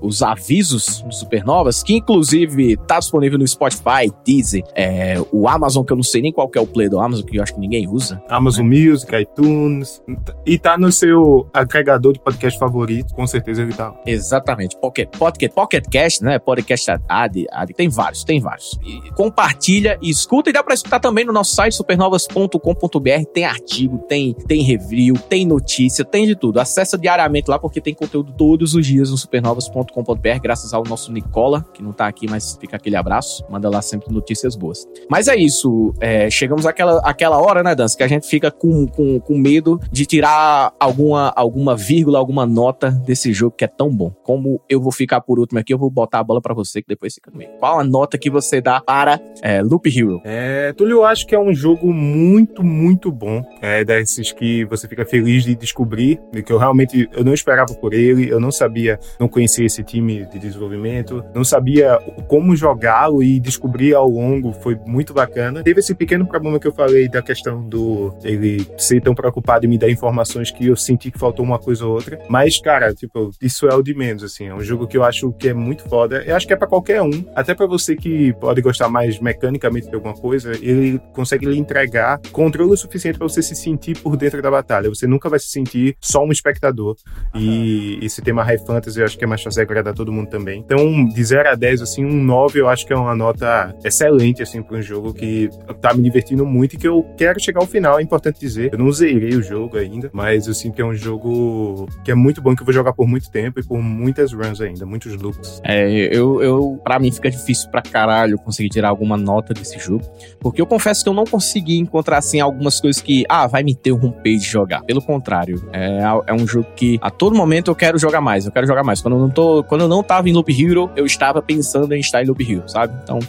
[0.02, 5.91] os avisos do Supernovas, que inclusive tá disponível no Spotify, Deezer, é, o Amazon, que
[5.91, 7.60] eu não sei nem qual que é o play do Amazon, que eu acho que
[7.60, 8.21] ninguém usa.
[8.30, 8.78] Amazon né?
[8.78, 10.02] Music, iTunes,
[10.45, 13.93] e tá no seu agregador de podcast favorito, com certeza ele tá.
[14.06, 14.78] Exatamente.
[14.78, 16.38] Pocket, Pocket, Pocket Cast, né?
[16.39, 18.78] Podcast Ad, Ad, tem vários, tem vários.
[18.84, 23.97] E compartilha e escuta, e dá pra escutar também no nosso site supernovas.com.br, tem artigo,
[24.08, 26.60] tem, tem review, tem notícia, tem de tudo.
[26.60, 31.65] Acessa diariamente lá, porque tem conteúdo todos os dias no supernovas.com.br, graças ao nosso Nicola,
[31.73, 33.43] que não tá aqui, mas fica aquele abraço.
[33.49, 34.87] Manda lá sempre notícias boas.
[35.09, 35.93] Mas é isso.
[35.99, 39.79] É, chegamos àquela, àquela hora, né, Dança, que a gente fica com, com, com medo
[39.91, 44.11] de tirar alguma, alguma vírgula, alguma nota desse jogo que é tão bom.
[44.23, 46.87] Como eu vou ficar por último aqui, eu vou botar a bola para você, que
[46.87, 47.51] depois fica comigo.
[47.59, 50.21] Qual a nota que você dá para é, Loop Hero?
[50.23, 53.43] É, Túlio, eu acho que é um jogo muito, muito bom.
[53.61, 57.93] É desses que você fica feliz de descobrir, que eu realmente eu não esperava por
[57.93, 63.39] ele, eu não sabia, não conhecia esse time de desenvolvimento, não sabia como jogá-lo e
[63.39, 65.63] descobrir ao longo, foi muito bacana.
[65.63, 69.69] Teve esse pequeno problema que eu falei da questão do ele ser tão preocupado em
[69.69, 73.32] me dar informações que eu senti que faltou uma coisa ou outra, mas cara, tipo,
[73.41, 75.84] isso é o de menos assim, é um jogo que eu acho que é muito
[75.89, 76.23] foda.
[76.25, 79.89] Eu acho que é para qualquer um, até para você que pode gostar mais mecanicamente
[79.89, 84.15] de alguma coisa, ele consegue lhe entregar controle o suficiente para você se sentir por
[84.15, 84.89] dentro da batalha.
[84.89, 86.95] Você nunca vai se sentir só um espectador.
[87.35, 90.59] E esse tema High Fantasy eu acho que é mais fácil agradar todo mundo também.
[90.59, 94.41] Então, de 0 a 10, assim, um 9 eu acho que é uma nota excelente,
[94.41, 95.49] assim, para um jogo que
[95.81, 98.71] tá me divertindo muito e que eu quero chegar ao final, é importante dizer.
[98.71, 102.15] Eu não zerei o jogo ainda, mas eu sinto que é um jogo que é
[102.15, 105.15] muito bom, que eu vou jogar por muito tempo e por muitas runs ainda, muitos
[105.15, 105.61] loops.
[105.63, 110.03] É, eu, eu pra mim fica difícil pra caralho conseguir tirar alguma nota desse jogo,
[110.39, 113.75] porque eu confesso que eu não consegui encontrar, assim, algumas coisas que, ah, vai me
[113.75, 114.81] ter um de jogar.
[114.83, 118.51] Pelo contrário, é, é um jogo que a todo momento eu quero jogar mais, eu
[118.51, 119.01] quero jogar mais.
[119.01, 121.99] Quando eu não tô, quando eu não tava em Loop Hero, eu estava pensando em
[121.99, 122.93] estar em Loop Hero, sabe?
[123.03, 123.19] Então,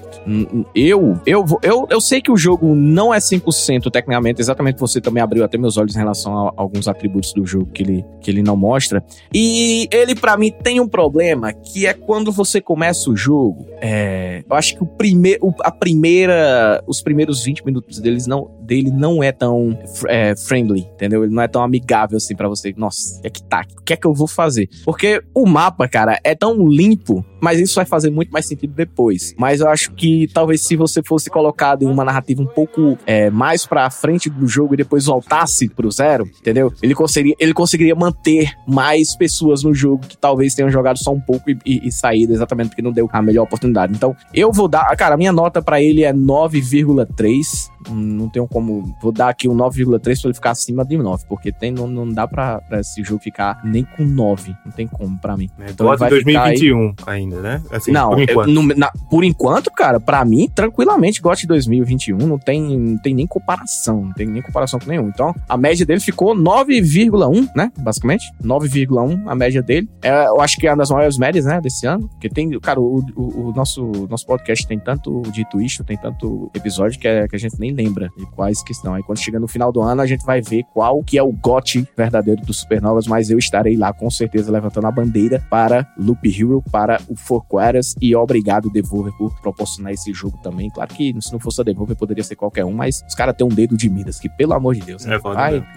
[0.75, 5.23] eu, eu, eu, eu sei que o jogo não é 100% tecnicamente, exatamente você também
[5.23, 8.43] abriu até meus olhos em relação a alguns atributos do jogo que ele, que ele
[8.43, 9.03] não mostra.
[9.33, 14.43] E ele, para mim, tem um problema que é quando você começa o jogo, é,
[14.49, 19.23] eu acho que o primeiro, a primeira, os primeiros 20 minutos deles não, dele não
[19.23, 21.25] é tão é, friendly, entendeu?
[21.25, 22.75] Ele não é tão amigável assim para você.
[22.77, 24.69] Nossa, é que tá, o que é que eu vou fazer?
[24.85, 29.35] Porque o mapa, cara, é tão limpo mas isso vai fazer muito mais sentido depois.
[29.39, 33.31] Mas eu acho que talvez se você fosse colocado em uma narrativa um pouco é,
[33.31, 36.73] mais pra frente do jogo e depois voltasse pro zero, entendeu?
[36.83, 41.21] Ele conseguiria, ele conseguiria manter mais pessoas no jogo que talvez tenham jogado só um
[41.21, 43.93] pouco e, e, e saído exatamente porque não deu a melhor oportunidade.
[43.95, 44.95] Então, eu vou dar.
[44.97, 47.69] Cara, a minha nota para ele é 9,3.
[47.91, 48.95] Não tenho como.
[49.01, 52.09] Vou dar aqui um 9,3 pra ele ficar acima de 9, porque tem, não, não
[52.09, 54.55] dá pra, pra esse jogo ficar nem com 9.
[54.65, 55.49] Não tem como pra mim.
[55.59, 57.63] É, então, 2021 ainda ainda, né?
[57.71, 58.49] Assim, não, por enquanto.
[58.49, 63.15] Eu, no, na, por enquanto, cara, para mim, tranquilamente, GOT 2021 não tem, não tem
[63.15, 65.09] nem comparação, não tem nem comparação com nenhum.
[65.09, 67.71] Então, a média dele ficou 9,1, né?
[67.79, 69.89] Basicamente, 9,1 a média dele.
[70.03, 72.09] É, eu acho que é uma das maiores médias, né, desse ano.
[72.09, 76.51] Porque tem, cara, o, o, o nosso, nosso podcast tem tanto de twist, tem tanto
[76.55, 78.95] episódio que, é, que a gente nem lembra de quais que estão.
[78.95, 81.33] Aí quando chega no final do ano, a gente vai ver qual que é o
[81.33, 86.29] GOT verdadeiro do Supernovas, mas eu estarei lá com certeza levantando a bandeira para Loop
[86.29, 90.71] Hero, para o For Quarters e obrigado Devolver por proporcionar esse jogo também.
[90.71, 93.47] Claro que se não fosse a Devolver poderia ser qualquer um, mas os caras têm
[93.47, 95.19] um dedo de Midas, que pelo amor de Deus, é,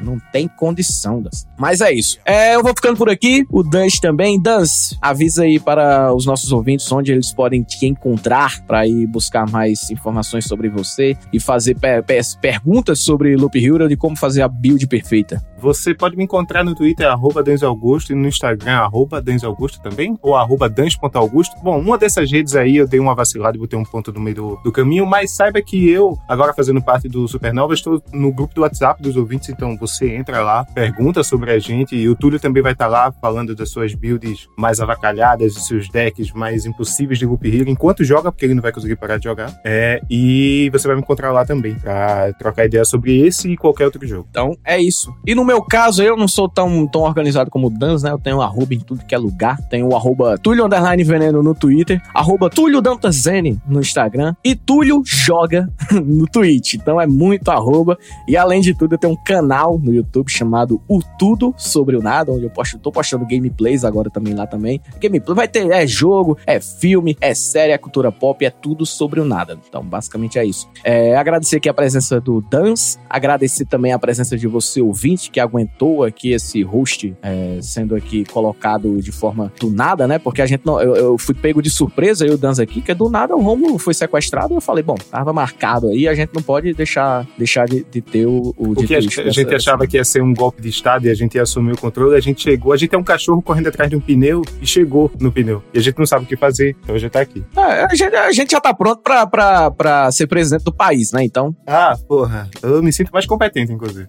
[0.01, 1.47] não tem condição das.
[1.57, 2.19] Mas é isso.
[2.25, 4.41] É, eu vou ficando por aqui, o Dance também.
[4.41, 9.49] Dance, avisa aí para os nossos ouvintes onde eles podem te encontrar para ir buscar
[9.49, 14.41] mais informações sobre você e fazer per per perguntas sobre Loop Hero e como fazer
[14.41, 15.43] a build perfeita.
[15.61, 20.35] Você pode me encontrar no Twitter, arroba Augusto, e no Instagram, arroba Augusto também, ou
[20.35, 20.73] arroba
[21.13, 21.55] Augusto.
[21.61, 24.35] Bom, uma dessas redes aí eu dei uma vacilada e botei um ponto no meio
[24.35, 28.55] do, do caminho, mas saiba que eu, agora fazendo parte do Supernova, estou no grupo
[28.55, 32.39] do WhatsApp dos ouvintes, então você entra lá, pergunta sobre a gente, e o Túlio
[32.39, 37.19] também vai estar lá falando das suas builds mais avacalhadas, dos seus decks mais impossíveis
[37.19, 39.53] de Loop Hero, enquanto joga, porque ele não vai conseguir parar de jogar.
[39.63, 43.85] É, e você vai me encontrar lá também, pra trocar ideia sobre esse e qualquer
[43.85, 44.27] outro jogo.
[44.29, 45.13] Então, é isso.
[45.25, 48.09] E no meu caso, eu não sou tão, tão organizado como o Dans, né?
[48.09, 49.57] Eu tenho um arroba em tudo que é lugar.
[49.67, 55.03] Tenho o arroba Túlio Underline Veneno no Twitter, arroba Túlio Dantazene no Instagram e Túlio
[55.05, 56.75] Joga no Twitch.
[56.75, 57.97] Então é muito arroba.
[58.29, 62.01] E além de tudo, eu tenho um canal no YouTube chamado O Tudo Sobre o
[62.01, 64.79] Nada, onde eu posto, tô postando gameplays agora também lá também.
[65.01, 69.19] Gameplay vai ter, é jogo, é filme, é série, é cultura pop, é tudo sobre
[69.19, 69.59] o nada.
[69.67, 70.69] Então, basicamente é isso.
[70.81, 75.40] É, agradecer aqui a presença do Dans, agradecer também a presença de você ouvinte que
[75.41, 80.19] aguentou aqui esse host é, sendo aqui colocado de forma do nada, né?
[80.19, 82.81] Porque a gente não, eu, eu fui pego de surpresa, eu e o Danza aqui,
[82.81, 84.53] que do nada o Romulo foi sequestrado.
[84.53, 88.25] Eu falei, bom, tava marcado aí, a gente não pode deixar, deixar de, de ter
[88.25, 88.53] o.
[88.57, 91.13] O, que a, a gente achava que ia ser um golpe de Estado e a
[91.13, 93.89] gente ia assumir o controle, a gente chegou, a gente é um cachorro correndo atrás
[93.89, 95.63] de um pneu e chegou no pneu.
[95.73, 97.43] E a gente não sabe o que fazer, então a gente tá aqui.
[97.55, 101.11] É, a, gente, a gente já tá pronto pra, pra, pra ser presidente do país,
[101.11, 101.23] né?
[101.23, 101.55] Então.
[101.65, 102.49] Ah, porra.
[102.61, 104.07] Eu me sinto mais competente, inclusive.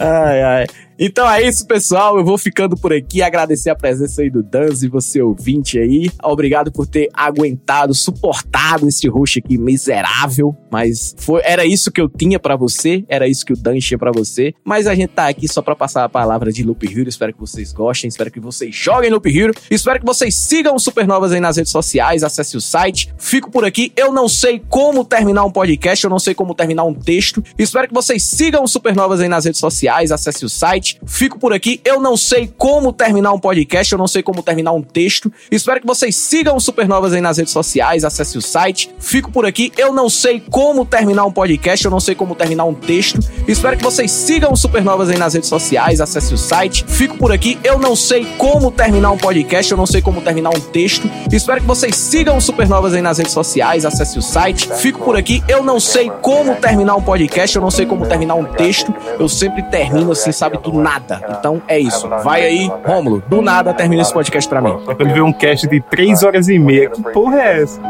[0.00, 0.66] ai, ai.
[0.98, 2.16] Então é isso, pessoal.
[2.16, 3.20] Eu vou ficando por aqui.
[3.22, 6.10] Agradecer a presença aí do Danzi, você ouvinte aí.
[6.22, 10.56] Obrigado por ter aguentado, suportado esse host aqui miserável.
[10.70, 13.98] Mas foi, era isso que eu tinha para você, era isso que o Dan tinha
[13.98, 14.54] pra você.
[14.64, 17.08] Mas a gente tá aqui só para passar a palavra de Loop Hero.
[17.08, 19.54] Espero que vocês gostem, espero que vocês joguem Loop Hero.
[19.70, 23.12] Espero que vocês sigam o Supernovas aí nas redes sociais, acesse o site.
[23.18, 23.92] Fico por aqui.
[23.96, 27.42] Eu não sei como terminar um podcast, eu não sei como terminar um texto.
[27.58, 30.98] Espero que vocês sigam o Supernovas aí nas redes sociais, acesse o site site.
[31.04, 31.78] Fico por aqui.
[31.84, 35.30] Eu não sei como terminar um podcast, eu não sei como terminar um texto.
[35.50, 38.90] Espero que vocês sigam o Supernovas aí nas redes sociais, acesse o site.
[38.98, 39.70] Fico por aqui.
[39.76, 43.20] Eu não sei como terminar um podcast, eu não sei como terminar um texto.
[43.46, 46.82] Espero que vocês sigam o Supernovas aí nas redes sociais, acesse o site.
[46.88, 47.58] Fico por aqui.
[47.62, 51.10] Eu não sei como terminar um podcast, eu não sei como terminar um texto.
[51.30, 54.66] Espero que vocês sigam o Supernovas aí nas redes sociais, acesse o site.
[54.76, 55.44] Fico por aqui.
[55.46, 58.94] Eu não sei como terminar um podcast, eu não sei como terminar um texto.
[59.20, 61.20] Eu sempre termino assim, sabe, tudo nada.
[61.38, 62.08] Então é isso.
[62.22, 64.76] Vai aí, Rômulo, do nada termina esse podcast pra mim.
[64.88, 66.90] É pra ele ver um cast de 3 horas e meia.
[66.90, 67.80] Que porra é essa?